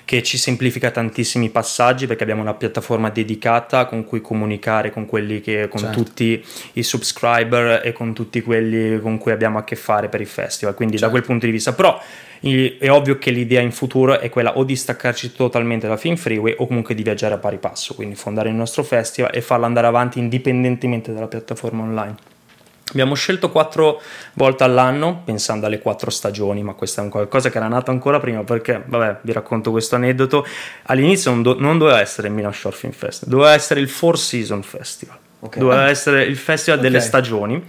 che 0.08 0.22
ci 0.22 0.38
semplifica 0.38 0.90
tantissimi 0.90 1.50
passaggi 1.50 2.06
perché 2.06 2.22
abbiamo 2.22 2.40
una 2.40 2.54
piattaforma 2.54 3.10
dedicata 3.10 3.84
con 3.84 4.06
cui 4.06 4.22
comunicare 4.22 4.90
con 4.90 5.04
quelli 5.04 5.42
che 5.42 5.68
con 5.68 5.80
Certo. 5.80 6.02
tutti 6.02 6.42
i 6.72 6.82
subscriber 6.82 7.82
e 7.84 7.92
con 7.92 8.14
tutti 8.14 8.40
quelli 8.40 8.98
con 9.00 9.18
cui 9.18 9.32
abbiamo 9.32 9.58
a 9.58 9.64
che 9.64 9.76
fare 9.76 10.08
per 10.08 10.22
il 10.22 10.26
festival. 10.26 10.74
Quindi 10.74 10.94
da 10.94 11.00
Certo. 11.00 11.14
quel 11.14 11.26
punto 11.26 11.44
di 11.44 11.52
vista, 11.52 11.74
però 11.74 12.00
è 12.40 12.88
ovvio 12.88 13.18
che 13.18 13.30
l'idea 13.30 13.60
in 13.60 13.70
futuro 13.70 14.18
è 14.18 14.30
quella 14.30 14.56
o 14.56 14.64
di 14.64 14.76
staccarci 14.76 15.34
totalmente 15.34 15.86
da 15.86 15.98
Film 15.98 16.16
Freeway 16.16 16.54
o 16.56 16.66
comunque 16.66 16.94
di 16.94 17.02
viaggiare 17.02 17.34
a 17.34 17.38
pari 17.38 17.58
passo, 17.58 17.94
quindi 17.94 18.14
fondare 18.14 18.48
il 18.48 18.54
nostro 18.54 18.84
festival 18.84 19.30
e 19.34 19.42
farlo 19.42 19.66
andare 19.66 19.88
avanti 19.88 20.18
indipendentemente 20.18 21.12
dalla 21.12 21.28
piattaforma 21.28 21.82
online. 21.82 22.14
Abbiamo 22.90 23.14
scelto 23.14 23.50
quattro 23.50 24.00
volte 24.34 24.64
all'anno 24.64 25.20
pensando 25.24 25.66
alle 25.66 25.78
quattro 25.78 26.10
stagioni, 26.10 26.62
ma 26.62 26.72
questa 26.72 27.00
è 27.00 27.04
un 27.04 27.10
qualcosa 27.10 27.50
che 27.50 27.58
era 27.58 27.68
nato 27.68 27.90
ancora 27.90 28.18
prima 28.18 28.44
perché, 28.44 28.82
vabbè, 28.84 29.18
vi 29.22 29.32
racconto 29.32 29.70
questo 29.70 29.96
aneddoto. 29.96 30.46
All'inizio 30.84 31.30
non, 31.30 31.42
do- 31.42 31.56
non 31.58 31.76
doveva 31.76 32.00
essere 32.00 32.28
il 32.28 32.34
Milan 32.34 32.54
Short 32.54 32.76
Film 32.76 32.92
Festival, 32.92 33.34
doveva 33.34 33.52
essere 33.54 33.80
il 33.80 33.88
Four 33.88 34.18
Season 34.18 34.62
Festival, 34.62 35.16
Ok. 35.40 35.58
doveva 35.58 35.88
essere 35.88 36.24
il 36.24 36.36
festival 36.36 36.80
delle 36.80 36.96
Ok. 36.98 37.04
stagioni 37.04 37.62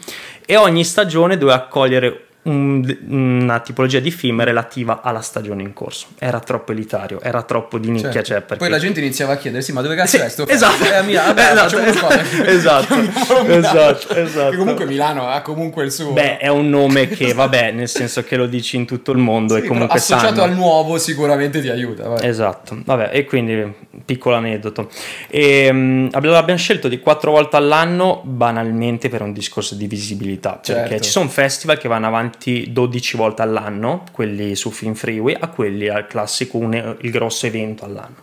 e 0.45 0.55
ogni 0.55 0.83
stagione 0.85 1.37
doveva 1.37 1.57
accogliere 1.57 2.25
un- 2.43 2.97
una 3.09 3.59
tipologia 3.59 3.99
di 3.99 4.11
film 4.11 4.41
relativa 4.43 5.01
alla 5.01 5.21
stagione 5.21 5.61
in 5.61 5.73
corso. 5.73 6.07
Era 6.17 6.39
troppo 6.39 6.71
elitario, 6.71 7.19
era 7.21 7.41
troppo 7.43 7.77
di 7.77 7.89
nicchia. 7.91 8.11
Certo. 8.11 8.27
Cioè, 8.29 8.37
perché... 8.41 8.57
Poi 8.57 8.69
la 8.69 8.79
gente 8.79 8.99
iniziava 8.99 9.33
a 9.33 9.37
chiedersi, 9.37 9.71
ma 9.73 9.81
dove 9.81 9.95
cazzo 9.95 10.17
Sì, 10.17 10.23
è 10.23 10.29
sto 10.29 10.47
esatto? 10.47 10.83
Eh, 10.83 11.03
Milano, 11.03 11.33
vabbè, 11.33 11.51
esatto, 12.49 12.95
esatto, 12.95 12.95
Milano. 13.43 13.53
esatto, 13.55 14.15
esatto. 14.15 14.49
Che 14.51 14.57
comunque 14.57 14.85
Milano 14.85 15.27
ha 15.27 15.41
comunque 15.41 15.83
il 15.83 15.91
suo... 15.91 16.11
Beh, 16.13 16.37
è 16.37 16.47
un 16.47 16.69
nome 16.69 17.07
che, 17.07 17.33
vabbè, 17.35 17.71
nel 17.71 17.87
senso 17.89 18.23
che 18.23 18.35
lo 18.37 18.45
dici 18.47 18.75
in 18.77 18.85
tutto 18.85 19.11
il 19.11 19.17
mondo 19.17 19.55
Sì, 19.55 19.61
e 19.63 19.67
comunque 19.67 19.97
associato 19.97 20.35
sanno. 20.35 20.43
al 20.43 20.53
nuovo 20.53 20.97
sicuramente 20.97 21.61
ti 21.61 21.69
aiuta. 21.69 22.07
vai. 22.07 22.25
Esatto, 22.27 22.79
vabbè, 22.85 23.09
e 23.13 23.25
quindi 23.25 23.73
piccolo 24.03 24.35
aneddoto. 24.35 24.89
E, 25.29 25.71
mh, 25.71 26.09
abbiamo 26.11 26.55
scelto 26.57 26.87
di 26.87 26.99
quattro 26.99 27.31
volte 27.31 27.55
all'anno 27.57 28.21
banalmente 28.23 29.09
per 29.09 29.21
un 29.21 29.33
discorso 29.33 29.75
di 29.75 29.87
visibilità, 29.87 30.59
perché 30.63 30.89
Certo. 30.89 31.03
ci 31.03 31.09
sono 31.09 31.29
festival 31.29 31.77
che 31.77 31.87
vanno 31.87 32.07
avanti 32.07 32.71
12 32.71 33.17
volte 33.17 33.41
all'anno, 33.41 34.03
quelli 34.11 34.55
su 34.55 34.71
Film 34.71 34.93
Freeway, 34.93 35.35
a 35.39 35.47
quelli 35.47 35.87
al 35.87 36.07
classico 36.07 36.57
un- 36.57 36.97
il 37.01 37.11
grosso 37.11 37.45
evento 37.45 37.85
all'anno. 37.85 38.15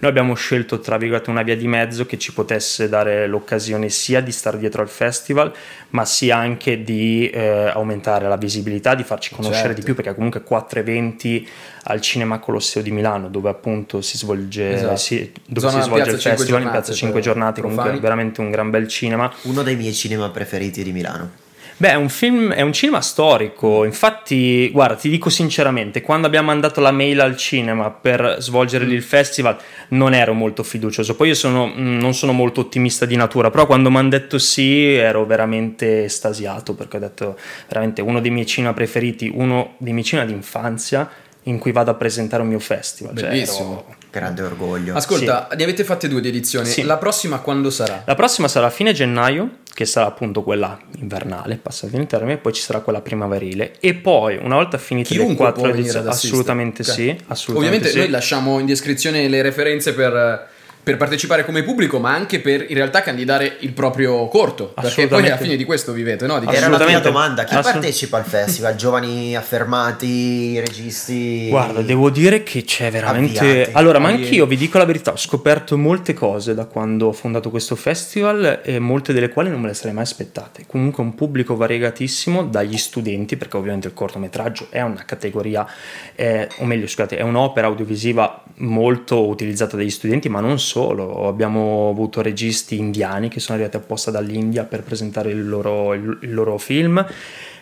Noi 0.00 0.10
abbiamo 0.10 0.34
scelto, 0.34 0.78
tra 0.78 0.96
virgolette, 0.96 1.28
una 1.30 1.42
via 1.42 1.56
di 1.56 1.66
mezzo 1.66 2.06
che 2.06 2.18
ci 2.18 2.32
potesse 2.32 2.88
dare 2.88 3.26
l'occasione 3.26 3.88
sia 3.88 4.20
di 4.20 4.30
stare 4.30 4.56
dietro 4.56 4.80
al 4.80 4.88
festival, 4.88 5.52
ma 5.90 6.04
sia 6.04 6.36
anche 6.36 6.84
di 6.84 7.28
eh, 7.30 7.70
aumentare 7.72 8.28
la 8.28 8.36
visibilità, 8.36 8.94
di 8.94 9.02
farci 9.02 9.34
conoscere 9.34 9.68
Certo. 9.68 9.80
di 9.80 9.84
più, 9.84 9.94
perché 9.96 10.14
comunque 10.14 10.42
quattro 10.44 10.78
eventi 10.78 11.46
al 11.84 12.00
Cinema 12.00 12.38
Colosseo 12.38 12.80
di 12.80 12.92
Milano, 12.92 13.28
dove 13.28 13.48
appunto 13.48 14.00
si 14.00 14.16
svolge, 14.16 14.72
Esatto. 14.74 14.96
si- 14.96 15.32
dove 15.46 15.68
Zona 15.68 15.82
si 15.82 15.88
svolge 15.88 16.04
Piazza 16.04 16.16
il 16.16 16.20
Cinque 16.20 16.38
festival 16.38 16.60
in 16.60 16.66
Giornate, 16.66 16.70
Piazza 16.86 16.92
5 16.98 17.14
per 17.20 17.22
Giornate, 17.28 17.60
comunque 17.60 17.90
è 17.92 18.00
veramente 18.00 18.40
un 18.40 18.50
gran 18.50 18.70
bel 18.70 18.86
cinema. 18.88 19.32
Uno 19.42 19.62
dei 19.62 19.74
miei 19.74 19.92
cinema 19.94 20.30
preferiti 20.30 20.84
di 20.84 20.92
Milano. 20.92 21.46
Beh, 21.80 21.90
è 21.90 21.94
un 21.94 22.08
film, 22.08 22.52
è 22.52 22.60
un 22.60 22.72
cinema 22.72 23.00
storico. 23.00 23.84
Infatti, 23.84 24.68
guarda, 24.70 24.96
ti 24.96 25.08
dico 25.08 25.30
sinceramente, 25.30 26.00
quando 26.02 26.26
abbiamo 26.26 26.48
mandato 26.48 26.80
la 26.80 26.90
mail 26.90 27.20
al 27.20 27.36
cinema 27.36 27.90
per 27.90 28.38
svolgere 28.40 28.84
lì 28.84 28.94
il 28.94 29.02
festival, 29.02 29.56
non 29.90 30.12
ero 30.12 30.32
molto 30.34 30.64
fiducioso. 30.64 31.14
Poi 31.14 31.28
io 31.28 31.34
sono, 31.34 31.66
mh, 31.68 31.98
non 32.00 32.14
sono 32.14 32.32
molto 32.32 32.62
ottimista 32.62 33.06
di 33.06 33.14
natura, 33.14 33.50
però 33.50 33.64
quando 33.66 33.90
mi 33.90 33.96
hanno 33.98 34.08
detto 34.08 34.38
sì, 34.38 34.92
ero 34.94 35.24
veramente 35.24 36.02
estasiato 36.04 36.74
perché 36.74 36.96
ho 36.96 37.00
detto 37.00 37.38
veramente 37.68 38.02
uno 38.02 38.20
dei 38.20 38.32
miei 38.32 38.46
cinema 38.46 38.74
preferiti, 38.74 39.30
uno 39.32 39.74
dei 39.78 39.92
miei 39.92 40.04
cinema 40.04 40.26
d'infanzia 40.26 41.08
in 41.44 41.58
cui 41.58 41.70
vado 41.70 41.92
a 41.92 41.94
presentare 41.94 42.42
un 42.42 42.48
mio 42.48 42.58
festival. 42.58 43.16
Cioè, 43.16 43.28
Bellissimo. 43.28 43.84
ero- 43.86 43.96
Grande 44.10 44.42
orgoglio. 44.42 44.94
Ascolta, 44.94 45.48
ne 45.54 45.62
avete 45.62 45.84
fatte 45.84 46.08
due 46.08 46.20
di 46.22 46.28
edizioni. 46.28 46.66
Sì. 46.66 46.82
La 46.82 46.96
prossima 46.96 47.38
quando 47.40 47.68
sarà? 47.70 48.02
La 48.06 48.14
prossima 48.14 48.48
sarà 48.48 48.66
a 48.66 48.70
fine 48.70 48.92
gennaio, 48.92 49.58
che 49.78 49.84
sarà 49.84 50.06
appunto 50.06 50.42
quella 50.42 50.76
invernale, 50.98 51.54
passate 51.54 51.96
il 51.96 52.06
termine, 52.08 52.32
e 52.32 52.38
poi 52.38 52.52
ci 52.52 52.60
sarà 52.60 52.80
quella 52.80 53.00
primaverile. 53.00 53.74
E 53.78 53.94
poi, 53.94 54.36
una 54.36 54.56
volta 54.56 54.76
finite 54.76 55.10
le 55.10 55.20
Chiunque 55.20 55.36
quattro 55.36 55.62
può 55.62 55.70
venire 55.70 55.88
edizioni, 55.88 56.08
assolutamente 56.08 56.82
Ok. 56.82 56.88
sì. 56.88 57.16
Assolutamente 57.28 57.54
Ovviamente 57.54 57.88
sì. 57.90 57.98
noi 57.98 58.08
lasciamo 58.08 58.58
in 58.58 58.66
descrizione 58.66 59.28
le 59.28 59.40
referenze 59.40 59.94
per, 59.94 60.48
per 60.82 60.96
partecipare 60.96 61.44
come 61.44 61.62
pubblico, 61.62 61.98
ma 61.98 62.14
anche 62.14 62.40
per 62.40 62.64
in 62.68 62.74
realtà 62.74 63.02
candidare 63.02 63.56
il 63.60 63.72
proprio 63.72 64.26
corto. 64.28 64.72
Perché 64.74 65.06
poi 65.06 65.26
alla 65.26 65.36
fine 65.36 65.56
di 65.56 65.64
questo 65.64 65.92
vivete, 65.92 66.26
no? 66.26 66.38
Di 66.38 66.46
Era 66.48 66.68
una 66.68 66.84
mia 66.86 67.00
domanda, 67.00 67.44
chi 67.44 67.54
Assolut- 67.54 67.72
partecipa 67.80 68.16
al 68.16 68.24
festival? 68.24 68.74
Giovani 68.76 69.36
affermati, 69.36 70.58
registi? 70.60 71.48
Guarda, 71.48 71.82
devo 71.82 72.08
dire 72.08 72.42
che 72.42 72.64
c'è 72.64 72.90
veramente. 72.90 73.38
Avviati. 73.38 73.70
Allora, 73.74 73.98
ma 73.98 74.08
anch'io 74.08 74.46
vi 74.46 74.56
dico 74.56 74.78
la 74.78 74.86
verità, 74.86 75.12
ho 75.12 75.18
scoperto 75.18 75.76
molte 75.76 76.14
cose 76.14 76.54
da 76.54 76.64
quando 76.64 77.08
ho 77.08 77.12
fondato 77.12 77.50
questo 77.50 77.76
festival 77.76 78.60
e 78.64 78.78
molte 78.78 79.12
delle 79.12 79.28
quali 79.28 79.50
non 79.50 79.60
me 79.60 79.68
le 79.68 79.74
sarei 79.74 79.92
mai 79.92 80.04
aspettate. 80.04 80.64
Comunque, 80.66 81.02
un 81.02 81.14
pubblico 81.14 81.54
variegatissimo 81.54 82.44
dagli 82.44 82.78
studenti, 82.78 83.36
perché 83.36 83.56
ovviamente 83.58 83.88
il 83.88 83.94
cortometraggio 83.94 84.68
è 84.70 84.80
una 84.80 85.04
categoria, 85.04 85.66
eh, 86.14 86.48
o 86.58 86.64
meglio, 86.64 86.86
scusate, 86.86 87.18
è 87.18 87.22
un'opera 87.22 87.66
audiovisiva 87.66 88.42
molto 88.56 89.26
utilizzata 89.26 89.76
dagli 89.76 89.90
studenti, 89.90 90.30
ma 90.30 90.40
non 90.40 90.58
solo. 90.58 90.67
Abbiamo 90.76 91.88
avuto 91.90 92.20
registi 92.22 92.78
indiani 92.78 93.28
che 93.28 93.40
sono 93.40 93.58
arrivati 93.58 93.76
apposta 93.76 94.10
dall'India 94.10 94.64
per 94.64 94.82
presentare 94.82 95.30
il 95.30 95.48
loro, 95.48 95.94
il- 95.94 96.18
il 96.22 96.34
loro 96.34 96.58
film. 96.58 97.04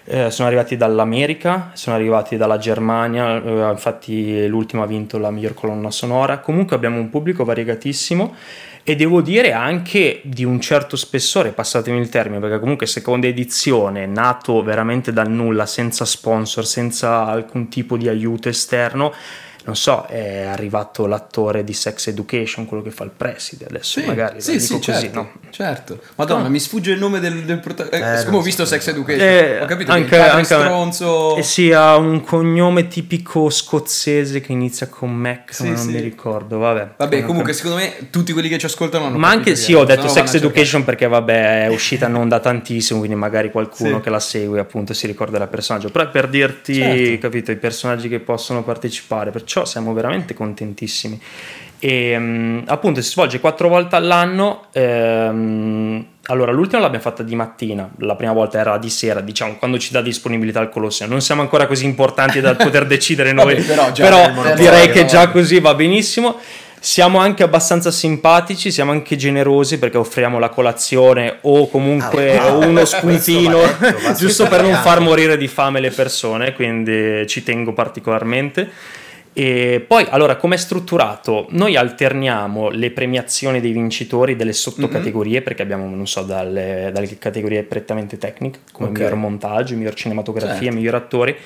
Eh, 0.09 0.31
sono 0.31 0.47
arrivati 0.47 0.77
dall'America, 0.77 1.73
sono 1.75 1.97
arrivati 1.97 2.37
dalla 2.37 2.59
Germania, 2.59 3.43
eh, 3.43 3.71
infatti 3.71 4.47
l'ultimo 4.47 4.85
ha 4.85 4.87
vinto 4.87 5.19
la 5.19 5.31
miglior 5.33 5.55
colonna 5.55 5.91
sonora. 5.91 6.39
Comunque 6.39 6.77
abbiamo 6.77 6.99
un 6.99 7.11
pubblico 7.11 7.45
variegatissimo 7.45 8.35
e 8.85 8.95
devo 8.95 9.21
dire 9.21 9.53
anche 9.53 10.21
di 10.23 10.45
un 10.45 10.61
certo 10.61 10.95
spessore, 10.95 11.51
passatemi 11.51 11.99
il 11.99 12.09
termine, 12.09 12.39
perché 12.39 12.61
comunque 12.61 12.87
seconda 12.87 13.27
edizione, 13.27 14.07
nato 14.07 14.63
veramente 14.63 15.13
dal 15.13 15.29
nulla, 15.29 15.67
senza 15.67 16.05
sponsor, 16.05 16.65
senza 16.65 17.27
alcun 17.27 17.69
tipo 17.69 17.97
di 17.97 18.09
aiuto 18.09 18.49
esterno. 18.49 19.13
Non 19.67 19.75
so, 19.77 20.07
è 20.09 20.43
arrivato 20.45 21.07
l'attore 21.07 21.65
di 21.65 21.73
Sex 21.73 22.07
Education, 22.07 22.67
quello 22.67 22.83
che 22.85 22.91
fa 22.93 23.03
il 23.05 23.11
preside, 23.17 23.67
adesso 23.69 24.01
magari 24.07 24.41
sì, 24.41 24.55
lo 24.55 24.59
sì, 24.61 24.67
dico 24.75 24.75
così, 24.93 25.01
certo, 25.01 25.19
no? 25.21 25.33
certo. 25.51 25.99
Madonna, 26.15 26.43
No. 26.45 26.51
mi 26.51 26.61
sfugge 26.61 26.93
il 26.93 26.99
nome 27.01 27.19
del, 27.19 27.43
del 27.45 27.59
protagonista. 27.59 28.13
Eh, 28.13 28.17
siccome 28.19 28.31
non 28.33 28.41
ho 28.41 28.45
visto 28.45 28.65
so. 28.65 28.71
Sex 28.71 28.87
Education, 28.87 29.27
Eh, 29.27 29.61
ho 29.63 29.67
capito 29.67 29.91
anche- 29.91 30.09
che 30.09 30.19
anche 30.21 30.45
stronzo. 30.45 31.37
E 31.37 31.43
sì, 31.43 31.73
ha 31.73 31.97
un 31.97 32.23
cognome 32.23 32.87
tipico 32.87 33.51
scozzese 33.51 34.41
che 34.41 34.53
inizia 34.53 34.87
con 34.89 35.13
Mac, 35.13 35.53
Sì, 35.53 35.67
non 35.67 35.77
sì. 35.77 35.89
mi 35.91 36.01
ricordo, 36.01 36.59
vabbè. 36.59 36.91
Vabbè, 36.97 37.23
comunque, 37.25 37.53
secondo 37.53 37.77
me 37.79 38.09
tutti 38.11 38.33
quelli 38.33 38.49
che 38.49 38.59
ci 38.59 38.67
ascoltano 38.67 39.07
hanno 39.07 39.19
Ma 39.19 39.31
anche 39.31 39.57
sì, 39.57 39.75
ho 39.75 39.83
detto 39.85 40.03
no 40.03 40.09
Sex 40.09 40.31
cercare. 40.31 40.39
Education 40.39 40.85
perché 40.85 41.09
vabbè 41.09 41.65
è 41.65 41.69
uscita 41.75 42.07
non 42.09 42.29
da 42.29 42.39
tantissimo, 42.41 42.99
quindi 43.01 43.17
magari 43.17 43.51
qualcuno 43.51 43.97
Sì. 43.97 44.03
che 44.03 44.11
la 44.11 44.21
segue 44.21 44.61
appunto 44.61 44.95
si 44.95 45.07
ricorda 45.09 45.39
del 45.39 45.49
personaggio. 45.49 45.91
Però 45.91 46.09
per 46.11 46.29
dirti, 46.29 46.75
Certo. 46.75 47.19
capito, 47.19 47.51
i 47.51 47.57
personaggi 47.57 48.09
che 48.09 48.21
possono 48.21 48.63
partecipare, 48.63 49.31
perciò 49.31 49.56
siamo 49.65 49.93
veramente 49.93 50.35
contentissimi. 50.35 51.21
E 51.79 52.17
mm, 52.19 52.59
appunto 52.67 53.03
si 53.03 53.11
svolge 53.11 53.41
quattro 53.41 53.69
volte 53.69 53.97
all'anno. 53.97 54.67
ehm, 54.73 56.07
allora, 56.29 56.51
l'ultima 56.51 56.81
l'abbiamo 56.83 57.05
fatta 57.05 57.23
di 57.23 57.37
mattina, 57.37 57.89
la 57.99 58.17
prima 58.17 58.33
volta 58.33 58.59
era 58.59 58.79
di 58.79 58.91
sera, 58.91 59.21
diciamo, 59.21 59.55
quando 59.57 59.79
ci 59.79 59.93
dà 59.93 60.03
disponibilità 60.03 60.61
il 60.61 60.71
Colosseo. 60.71 61.07
Non 61.07 61.21
siamo 61.21 61.43
ancora 61.43 61.67
così 61.67 61.85
importanti 61.85 62.41
da 62.41 62.55
poter 62.57 62.87
decidere 62.89 63.33
noi, 63.33 63.55
Vabbè, 63.63 63.91
però 63.93 63.93
però 63.93 64.55
direi 64.55 64.91
che 64.91 65.05
già 65.05 65.29
così 65.29 65.61
va 65.61 65.75
benissimo. 65.75 66.37
Siamo 66.79 67.19
anche 67.19 67.43
abbastanza 67.43 67.91
simpatici, 67.91 68.71
siamo 68.71 68.93
anche 68.93 69.17
generosi 69.17 69.79
perché 69.79 69.97
offriamo 69.97 70.39
la 70.39 70.51
colazione 70.51 71.39
o 71.43 71.69
comunque 71.69 72.39
Ah, 72.39 72.53
uno 72.55 72.85
spuntino, 72.85 73.59
giusto 74.17 74.47
per 74.47 74.63
non 74.63 74.75
far 74.75 75.01
morire 75.01 75.37
di 75.37 75.49
fame 75.49 75.81
le 75.81 75.91
persone, 75.91 76.53
quindi 76.53 77.27
ci 77.27 77.43
tengo 77.43 77.73
particolarmente. 77.73 78.71
E 79.39 79.85
poi, 79.87 80.07
allora, 80.09 80.37
com'è 80.37 80.57
strutturato? 80.57 81.47
Noi 81.51 81.77
alterniamo 81.77 82.71
le 82.71 82.91
premiazioni 82.91 83.61
dei 83.61 83.73
vincitori 83.73 84.35
delle 84.35 84.55
sottocategorie, 84.55 85.43
perché 85.43 85.61
abbiamo, 85.61 85.95
non 85.95 86.07
so, 86.07 86.23
dalle, 86.23 86.89
dalle 86.91 87.19
categorie 87.19 87.63
prettamente 87.63 88.17
tecniche, 88.17 88.61
come 88.73 88.89
Ok. 88.89 88.97
miglior 88.97 89.15
montaggio, 89.17 89.77
miglior 89.77 89.93
cinematografia, 89.93 90.57
Certo. 90.57 90.75
miglior 90.75 90.95
attori, 90.95 91.37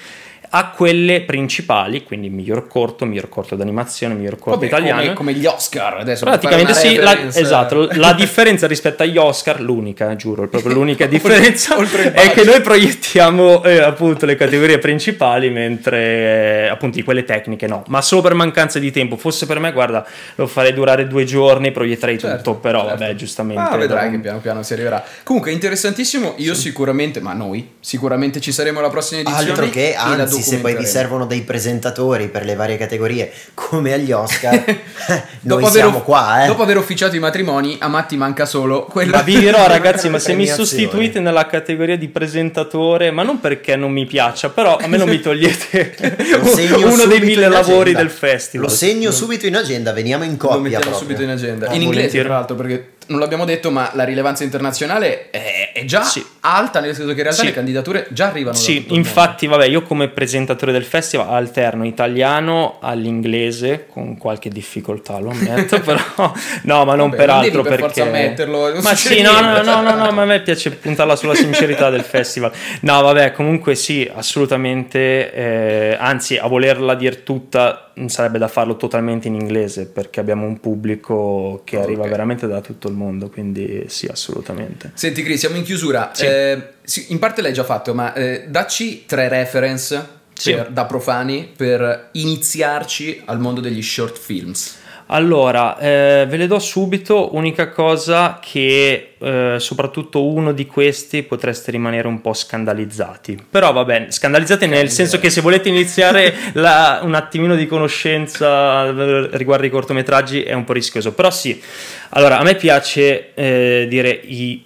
a 0.50 0.70
quelle 0.70 1.22
principali, 1.22 2.02
quindi 2.04 2.28
miglior 2.28 2.66
corto, 2.66 3.04
miglior 3.04 3.28
corto 3.28 3.56
d'animazione, 3.56 4.14
miglior 4.14 4.38
corto 4.38 4.60
Vabbè, 4.60 4.66
italiano. 4.66 5.00
Come, 5.00 5.14
come 5.14 5.32
gli 5.34 5.46
Oscar 5.46 5.98
adesso. 5.98 6.24
Praticamente 6.24 6.74
sì, 6.74 6.96
la, 6.96 7.28
esatto, 7.32 7.88
la 7.92 8.12
differenza 8.18 8.66
rispetto 8.66 9.02
agli 9.02 9.16
Oscar, 9.16 9.60
l'unica, 9.60 10.14
giuro, 10.16 10.48
proprio 10.48 10.72
l'unica 10.72 11.06
differenza 11.10 11.76
è 12.12 12.30
che 12.32 12.44
noi 12.44 12.60
proiettiamo 12.60 13.62
eh, 13.64 13.78
appunto 13.78 14.26
le 14.26 14.36
categorie 14.36 14.78
principali, 14.78 15.50
mentre 15.50 16.64
eh, 16.64 16.68
appunto 16.68 16.96
di 16.96 17.02
quelle 17.02 17.24
tecniche 17.24 17.66
no, 17.66 17.84
ma 17.88 18.02
solo 18.02 18.22
per 18.22 18.34
mancanza 18.34 18.78
di 18.78 18.90
tempo, 18.90 19.16
fosse 19.16 19.46
per 19.46 19.58
me 19.58 19.72
guarda 19.72 20.04
lo 20.34 20.46
farei 20.46 20.72
durare 20.72 21.06
due 21.06 21.24
giorni, 21.24 21.70
proietterei 21.70 22.18
Certo, 22.18 22.36
tutto, 22.36 22.54
però 22.56 22.80
certo. 22.80 22.98
vabbè 22.98 23.14
giustamente. 23.14 23.62
Ah, 23.62 23.76
vedrai 23.76 24.04
dopo- 24.04 24.16
che 24.16 24.22
piano 24.22 24.38
piano 24.40 24.62
si 24.62 24.72
arriverà. 24.72 25.02
Comunque, 25.22 25.52
interessantissimo. 25.52 26.34
Io 26.38 26.54
sicuramente, 26.54 27.20
ma 27.20 27.32
noi 27.32 27.74
sicuramente 27.80 28.40
ci 28.40 28.52
saremo 28.52 28.80
alla 28.80 28.90
prossima 28.90 29.20
edizione. 29.20 29.50
Altro 29.50 29.68
che, 29.68 29.90
e 29.90 29.94
anzi, 30.40 30.50
se 30.56 30.58
poi 30.58 30.76
vi 30.76 30.84
servono 30.86 31.26
dei 31.26 31.42
presentatori 31.42 32.28
per 32.28 32.44
le 32.44 32.54
varie 32.54 32.76
categorie, 32.76 33.30
come 33.54 33.92
agli 33.92 34.12
Oscar, 34.12 34.52
noi 34.66 34.80
Dopo 35.40 35.66
aver 35.66 35.70
siamo 35.82 35.96
off- 35.98 36.04
qua, 36.04 36.44
eh. 36.44 36.46
Dopo 36.48 36.62
aver 36.62 36.76
officiato 36.76 37.16
i 37.16 37.18
matrimoni, 37.18 37.76
a 37.80 37.88
Matti 37.88 38.16
manca 38.16 38.44
solo 38.46 38.84
quello. 38.84 39.12
Ma 39.16 39.22
vi 39.22 39.38
dirò 39.38 39.66
ragazzi, 39.68 40.08
ma 40.08 40.18
se 40.18 40.34
mi 40.34 40.46
sostituite 40.46 41.20
nella 41.20 41.46
categoria 41.46 41.96
di 41.96 42.08
presentatore, 42.08 43.10
ma 43.10 43.22
non 43.22 43.40
perché 43.40 43.76
non 43.76 43.92
mi 43.92 44.06
piaccia, 44.06 44.48
però 44.50 44.76
a 44.76 44.86
me 44.86 44.96
non 44.96 45.08
mi 45.08 45.20
togliete 45.22 45.96
Lo 46.70 46.92
uno 46.92 47.04
dei 47.06 47.20
mille 47.20 47.48
lavori 47.48 47.90
agenda. 47.90 47.98
del 48.00 48.10
festival. 48.10 48.66
Lo 48.68 48.72
segno 48.72 49.10
subito 49.10 49.46
in 49.46 49.56
agenda, 49.56 49.92
veniamo 49.92 50.24
in 50.24 50.32
Lo 50.32 50.36
coppia 50.36 50.58
mettiamo 50.60 50.84
proprio. 50.84 51.00
subito 51.02 51.22
in 51.22 51.30
agenda. 51.30 51.68
Ah, 51.68 51.74
in 51.74 51.82
inglese, 51.82 52.20
tra 52.22 52.34
l'altro, 52.34 52.56
perché 52.56 52.90
non 53.06 53.18
l'abbiamo 53.18 53.44
detto, 53.44 53.70
ma 53.70 53.90
la 53.94 54.04
rilevanza 54.04 54.44
internazionale 54.44 55.30
è, 55.30 55.59
è 55.72 55.84
già 55.84 56.02
Sì. 56.02 56.24
alta, 56.40 56.80
nel 56.80 56.94
senso 56.94 57.10
che 57.12 57.18
in 57.18 57.22
realtà 57.24 57.40
Sì. 57.42 57.46
le 57.48 57.52
candidature 57.54 58.06
già 58.10 58.28
arrivano. 58.28 58.56
Sì, 58.56 58.86
infatti, 58.88 59.46
vabbè, 59.46 59.66
io 59.66 59.82
come 59.82 60.08
presentatore 60.08 60.72
del 60.72 60.84
festival 60.84 61.28
alterno 61.32 61.84
italiano 61.84 62.78
all'inglese 62.80 63.86
con 63.88 64.16
qualche 64.16 64.48
difficoltà, 64.48 65.18
lo 65.18 65.30
ammetto, 65.30 65.80
però 65.82 66.00
no, 66.62 66.84
ma 66.84 66.94
non 66.94 67.10
Vabbè, 67.10 67.24
per 67.24 67.52
non 67.52 67.62
per 67.62 67.76
perché 67.80 68.02
ammetterlo, 68.02 68.80
Ma 68.82 68.94
sì, 68.94 69.20
no, 69.22 69.40
no, 69.40 69.62
no, 69.62 69.80
no, 69.82 69.94
no, 69.94 70.10
ma 70.12 70.22
a 70.22 70.26
me 70.26 70.40
piace 70.42 70.70
puntarla 70.72 71.16
sulla 71.16 71.34
sincerità 71.34 71.90
del 71.90 72.02
festival. 72.02 72.52
No, 72.80 73.00
vabbè, 73.02 73.32
comunque 73.32 73.74
sì, 73.74 74.08
assolutamente, 74.12 75.32
eh, 75.32 75.96
anzi, 75.98 76.36
a 76.36 76.46
volerla 76.46 76.94
dire 76.94 77.22
tutta 77.22 77.90
mh, 77.94 78.06
sarebbe 78.06 78.38
da 78.38 78.48
farlo 78.48 78.76
totalmente 78.76 79.28
in 79.28 79.34
inglese 79.34 79.86
perché 79.86 80.20
abbiamo 80.20 80.46
un 80.46 80.58
pubblico 80.60 81.62
che 81.64 81.76
Ok. 81.76 81.82
arriva 81.82 82.06
veramente 82.06 82.46
da 82.46 82.60
tutto 82.60 82.88
il 82.88 82.94
mondo, 82.94 83.28
quindi 83.28 83.84
sì, 83.88 84.06
assolutamente. 84.06 84.90
Senti, 84.94 85.22
Chris, 85.22 85.38
siamo 85.40 85.56
in 85.56 85.59
chiusura. 85.62 86.10
Sì. 86.12 86.26
Eh, 86.26 86.62
in 87.08 87.18
parte 87.18 87.42
l'hai 87.42 87.52
già 87.52 87.64
fatto, 87.64 87.94
ma 87.94 88.12
eh, 88.14 88.44
dacci 88.48 89.04
tre 89.06 89.28
reference 89.28 90.18
Sì. 90.34 90.54
per- 90.54 90.70
da 90.70 90.84
profani 90.86 91.48
per 91.56 92.08
iniziarci 92.12 93.22
al 93.26 93.38
mondo 93.38 93.60
degli 93.60 93.82
short 93.82 94.18
films. 94.18 94.78
Allora, 95.12 95.76
eh, 95.78 96.24
ve 96.28 96.36
le 96.36 96.46
do 96.46 96.60
subito. 96.60 97.34
Unica 97.34 97.70
cosa 97.70 98.38
che 98.40 99.14
eh, 99.18 99.56
soprattutto 99.58 100.24
uno 100.24 100.52
di 100.52 100.66
questi 100.66 101.24
potreste 101.24 101.72
rimanere 101.72 102.06
un 102.06 102.20
po' 102.20 102.32
scandalizzati. 102.32 103.36
Però 103.50 103.72
va 103.72 103.84
bene, 103.84 104.12
scandalizzati 104.12 104.66
nel 104.68 104.88
senso 104.88 105.18
che 105.18 105.28
se 105.28 105.40
volete 105.40 105.68
iniziare 105.68 106.32
la- 106.54 107.00
un 107.02 107.14
attimino 107.14 107.56
di 107.56 107.66
conoscenza 107.66 108.86
eh, 108.86 109.28
riguardo 109.32 109.66
i 109.66 109.70
cortometraggi 109.70 110.42
è 110.44 110.52
un 110.52 110.62
po' 110.64 110.74
rischioso. 110.74 111.12
Però 111.12 111.30
sì, 111.30 111.60
allora 112.10 112.38
a 112.38 112.44
me 112.44 112.54
piace 112.54 113.34
eh, 113.34 113.86
dire 113.88 114.10
i 114.10 114.64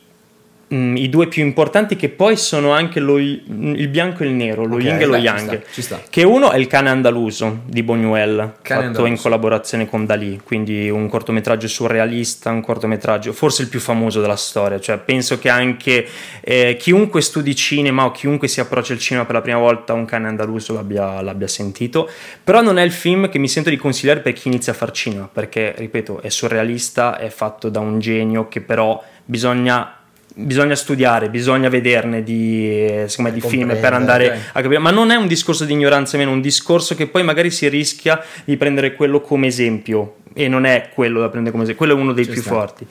mm, 0.75 0.97
i 0.97 1.09
due 1.09 1.29
più 1.29 1.43
importanti 1.45 1.97
che 1.97 2.09
poi 2.09 2.37
sono 2.37 2.73
anche 2.73 3.01
lo- 3.01 3.19
il 3.19 3.89
bianco 3.89 4.23
e 4.23 4.27
il 4.27 4.33
nero, 4.33 4.65
lo 4.67 4.77
Ok, 4.77 4.83
yin 4.83 5.01
e 5.01 5.07
lo 5.07 5.15
ci 5.17 5.21
yang. 5.23 5.41
sta, 5.41 5.61
ci 5.73 5.83
sta. 5.83 6.01
Che 6.11 6.23
uno 6.23 6.51
è 6.51 6.59
il 6.59 6.67
cane 6.67 6.89
andaluso 6.91 7.61
di 7.67 7.83
Cane 8.63 8.81
fatto 8.81 8.81
in 8.81 8.87
andaluso. 8.87 9.23
collaborazione 9.23 9.89
con 9.89 10.07
Dalì, 10.07 10.41
quindi 10.43 10.89
un 10.91 11.09
cortometraggio 11.09 11.69
surrealista, 11.69 12.51
un 12.51 12.61
cortometraggio 12.63 13.33
forse 13.33 13.63
il 13.63 13.69
più 13.69 13.81
famoso 13.81 14.21
della 14.21 14.37
storia, 14.37 14.81
cioè 14.81 14.99
penso 14.99 15.39
che 15.39 15.49
anche 15.49 16.07
eh, 16.41 16.77
chiunque 16.79 17.21
studi 17.21 17.55
cinema 17.55 18.05
o 18.05 18.11
chiunque 18.11 18.49
si 18.49 18.61
approccia 18.61 18.93
al 18.93 18.99
cinema 18.99 19.25
per 19.27 19.35
la 19.37 19.41
prima 19.43 19.59
volta 19.59 19.93
un 19.93 20.05
cane 20.05 20.27
andaluso 20.29 20.73
l'abbia, 20.75 21.21
l'abbia 21.23 21.47
sentito, 21.49 22.09
però 22.43 22.61
non 22.63 22.79
è 22.79 22.83
il 22.83 22.93
film 22.93 23.29
che 23.29 23.39
mi 23.39 23.49
sento 23.49 23.71
di 23.71 23.77
consigliare 23.77 24.21
per 24.21 24.33
chi 24.33 24.49
inizia 24.49 24.73
a 24.73 24.77
far 24.77 24.91
cinema, 24.91 25.29
perché 25.33 25.75
ripeto 25.77 26.21
è 26.23 26.29
surrealista, 26.29 27.19
è 27.19 27.29
fatto 27.29 27.69
da 27.69 27.81
un 27.81 27.99
genio 28.01 28.49
che 28.49 28.61
però 28.61 29.03
bisogna... 29.25 29.99
Bisogna 30.37 30.75
studiare, 30.75 31.31
bisogna 31.31 31.69
vederne 31.69 32.25
di, 32.25 33.07
me, 33.19 33.33
di 33.33 33.41
film 33.41 33.79
per 33.79 33.93
andare 33.93 34.27
ok. 34.27 34.37
a 34.55 34.61
capire, 34.63 34.81
ma 34.81 34.91
non 34.91 35.11
è 35.11 35.15
un 35.15 35.29
discorso 35.29 35.65
di 35.65 35.73
ignoranza 35.73 36.17
meno, 36.17 36.31
è 36.31 36.35
un 36.35 36.41
discorso 36.41 36.97
che 36.97 37.07
poi 37.07 37.23
magari 37.23 37.53
si 37.53 37.69
rischia 37.69 38.21
di 38.45 38.57
prendere 38.57 38.95
quello 38.95 39.21
come 39.21 39.47
esempio 39.47 40.17
e 40.35 40.49
non 40.49 40.65
è 40.65 40.91
quello 40.93 41.21
da 41.21 41.29
prendere 41.29 41.53
come 41.53 41.63
esempio, 41.63 41.87
quello 41.87 41.99
è 41.99 42.03
uno 42.03 42.13
dei 42.13 42.25
Ci 42.25 42.33
più 42.33 42.41
sta. 42.41 42.51
forti. 42.51 42.87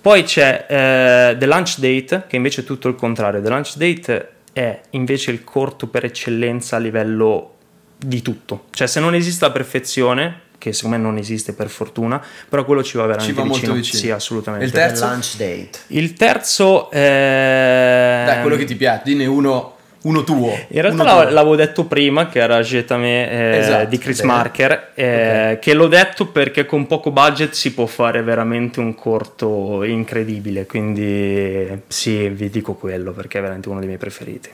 Poi 0.00 0.22
c'è 0.22 0.66
eh, 0.68 1.36
The 1.36 1.46
Lunch 1.46 1.78
Date, 1.78 2.24
che 2.28 2.36
invece 2.36 2.60
è 2.60 2.64
tutto 2.64 2.86
il 2.86 2.94
contrario. 2.94 3.42
The 3.42 3.48
Lunch 3.48 3.74
Date 3.74 4.28
è 4.52 4.80
invece 4.90 5.32
il 5.32 5.42
corto 5.42 5.88
per 5.88 6.04
eccellenza 6.04 6.76
a 6.76 6.78
livello 6.78 7.54
di 7.98 8.22
tutto. 8.22 8.66
Cioè, 8.70 8.86
se 8.86 9.00
non 9.00 9.16
esiste 9.16 9.46
la 9.46 9.50
perfezione, 9.50 10.42
che 10.66 10.72
secondo 10.72 10.96
me 10.96 11.02
non 11.02 11.16
esiste 11.16 11.52
per 11.52 11.68
fortuna, 11.68 12.20
però 12.48 12.64
quello 12.64 12.82
ci 12.82 12.96
va 12.96 13.06
veramente 13.06 13.32
Ci 13.32 13.38
va 13.38 13.44
molto 13.44 13.72
vicino. 13.72 14.00
Sì, 14.00 14.10
assolutamente. 14.10 14.66
Il 14.66 14.72
terzo? 14.72 15.06
lunch 15.06 15.36
date. 15.36 15.70
Il 15.88 16.12
terzo 16.14 16.90
è... 16.90 18.22
Dai, 18.26 18.40
quello 18.40 18.56
che 18.56 18.64
ti 18.64 18.74
piace, 18.74 19.02
dinne 19.04 19.26
uno, 19.26 19.76
uno 20.02 20.24
tuo. 20.24 20.50
In 20.68 20.80
realtà 20.80 21.04
l'av- 21.04 21.22
tuo. 21.22 21.32
l'avevo 21.32 21.54
detto 21.54 21.84
prima 21.84 22.28
che 22.28 22.40
era 22.40 22.60
Jetame 22.60 23.30
eh, 23.30 23.58
Esatto, 23.58 23.88
di 23.88 23.98
Chris 23.98 24.20
bene. 24.20 24.32
Marker, 24.32 24.90
eh, 24.94 25.58
che 25.60 25.72
l'ho 25.72 25.86
detto 25.86 26.26
perché 26.26 26.66
con 26.66 26.86
poco 26.88 27.12
budget 27.12 27.52
si 27.52 27.72
può 27.72 27.86
fare 27.86 28.22
veramente 28.22 28.80
un 28.80 28.94
corto 28.96 29.84
incredibile, 29.84 30.66
quindi 30.66 31.82
sì, 31.86 32.28
vi 32.28 32.50
dico 32.50 32.74
quello 32.74 33.12
perché 33.12 33.38
è 33.38 33.40
veramente 33.40 33.68
uno 33.68 33.78
dei 33.78 33.86
miei 33.86 34.00
preferiti. 34.00 34.50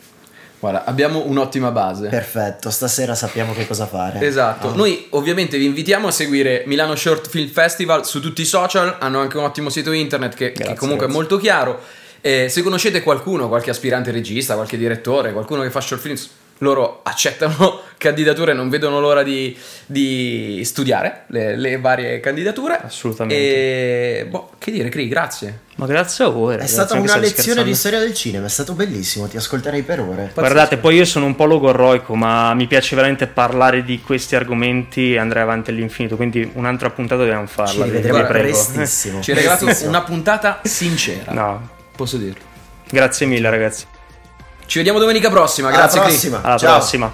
Guarda, 0.62 0.85
abbiamo 0.85 1.25
un'ottima 1.27 1.72
base. 1.72 2.07
Perfetto, 2.07 2.70
stasera 2.70 3.16
sappiamo 3.16 3.53
che 3.53 3.66
cosa 3.66 3.85
fare. 3.88 4.25
Esatto, 4.25 4.68
Ah. 4.68 4.75
noi 4.77 5.07
ovviamente 5.11 5.59
vi 5.59 5.64
invitiamo 5.64 6.07
a 6.07 6.12
seguire 6.12 6.62
Milano 6.66 6.94
Short 6.94 7.29
Film 7.29 7.48
Festival 7.48 8.07
su 8.07 8.20
tutti 8.20 8.42
i 8.42 8.44
social, 8.44 8.94
hanno 9.01 9.18
anche 9.18 9.37
un 9.38 9.42
ottimo 9.42 9.70
sito 9.70 9.90
internet 9.90 10.35
che, 10.37 10.53
che 10.53 10.59
Grazie, 10.62 10.77
comunque 10.77 11.07
grazie. 11.07 11.20
è 11.20 11.29
molto 11.29 11.37
chiaro. 11.42 11.81
Eh, 12.20 12.48
se 12.48 12.62
conoscete 12.62 13.03
qualcuno, 13.03 13.48
qualche 13.48 13.70
aspirante 13.70 14.12
regista, 14.12 14.55
qualche 14.55 14.77
direttore, 14.77 15.33
qualcuno 15.33 15.62
che 15.62 15.70
fa 15.70 15.81
short 15.81 16.01
films, 16.01 16.31
loro 16.59 17.01
accettano 17.03 17.81
candidature, 17.99 18.53
non 18.53 18.69
vedono 18.69 19.01
l'ora 19.01 19.23
di, 19.23 19.57
di 19.87 20.62
studiare 20.65 21.25
le, 21.29 21.57
le 21.57 21.79
varie 21.79 22.21
candidature. 22.21 22.81
Assolutamente. 22.83 24.21
E 24.21 24.27
boh, 24.27 24.51
che 24.59 24.71
dire, 24.71 24.88
Cri, 24.88 25.09
grazie. 25.09 25.61
Ma 25.77 25.87
grazie 25.87 26.25
a 26.25 26.29
voi. 26.29 26.55
È 26.55 26.57
ragazzi, 26.57 26.73
stata 26.73 26.95
una 26.95 27.17
lezione 27.17 27.65
di 27.65 27.75
storia 27.75 27.99
del 27.99 28.15
cinema, 28.15 28.47
è 28.47 28.49
stato 28.49 28.75
bellissimo, 28.75 29.27
ti 29.27 29.37
ascolterei 29.37 29.83
per 29.83 30.01
ore. 30.01 30.31
Guardate, 30.35 30.77
poi 30.77 30.97
io 30.97 31.05
sono 31.05 31.27
un 31.27 31.35
po' 31.35 31.45
logorroico, 31.45 32.15
ma 32.15 32.53
mi 32.55 32.67
piace 32.67 32.95
veramente 32.95 33.27
parlare 33.27 33.83
di 33.83 34.01
questi 34.01 34.37
argomenti 34.37 35.15
e 35.15 35.19
andrei 35.19 35.43
avanti 35.43 35.71
all'infinito, 35.71 36.17
quindi 36.17 36.49
un'altra 36.55 36.91
puntata 36.91 37.23
dobbiamo 37.23 37.47
farla. 37.47 37.85
Ci 37.85 37.91
prego. 37.91 38.27
prestissimo. 38.27 39.21
Ci 39.23 39.31
hai 39.31 39.37
regalato 39.37 39.67
una 39.87 40.03
puntata 40.03 40.61
sincera. 40.65 41.33
No, 41.33 41.69
Posso 41.97 42.17
dirlo. 42.17 42.45
grazie 42.88 43.27
mille 43.27 43.49
ragazzi. 43.49 43.87
Ci 44.66 44.79
vediamo 44.79 44.98
domenica 44.98 45.29
prossima. 45.31 45.68
Alla 45.68 45.77
Grazie, 45.77 46.01
Cri. 46.01 46.09
prossima. 46.11 46.40
Alla 46.42 46.57
Ciao. 46.59 46.77
prossima. 46.77 47.12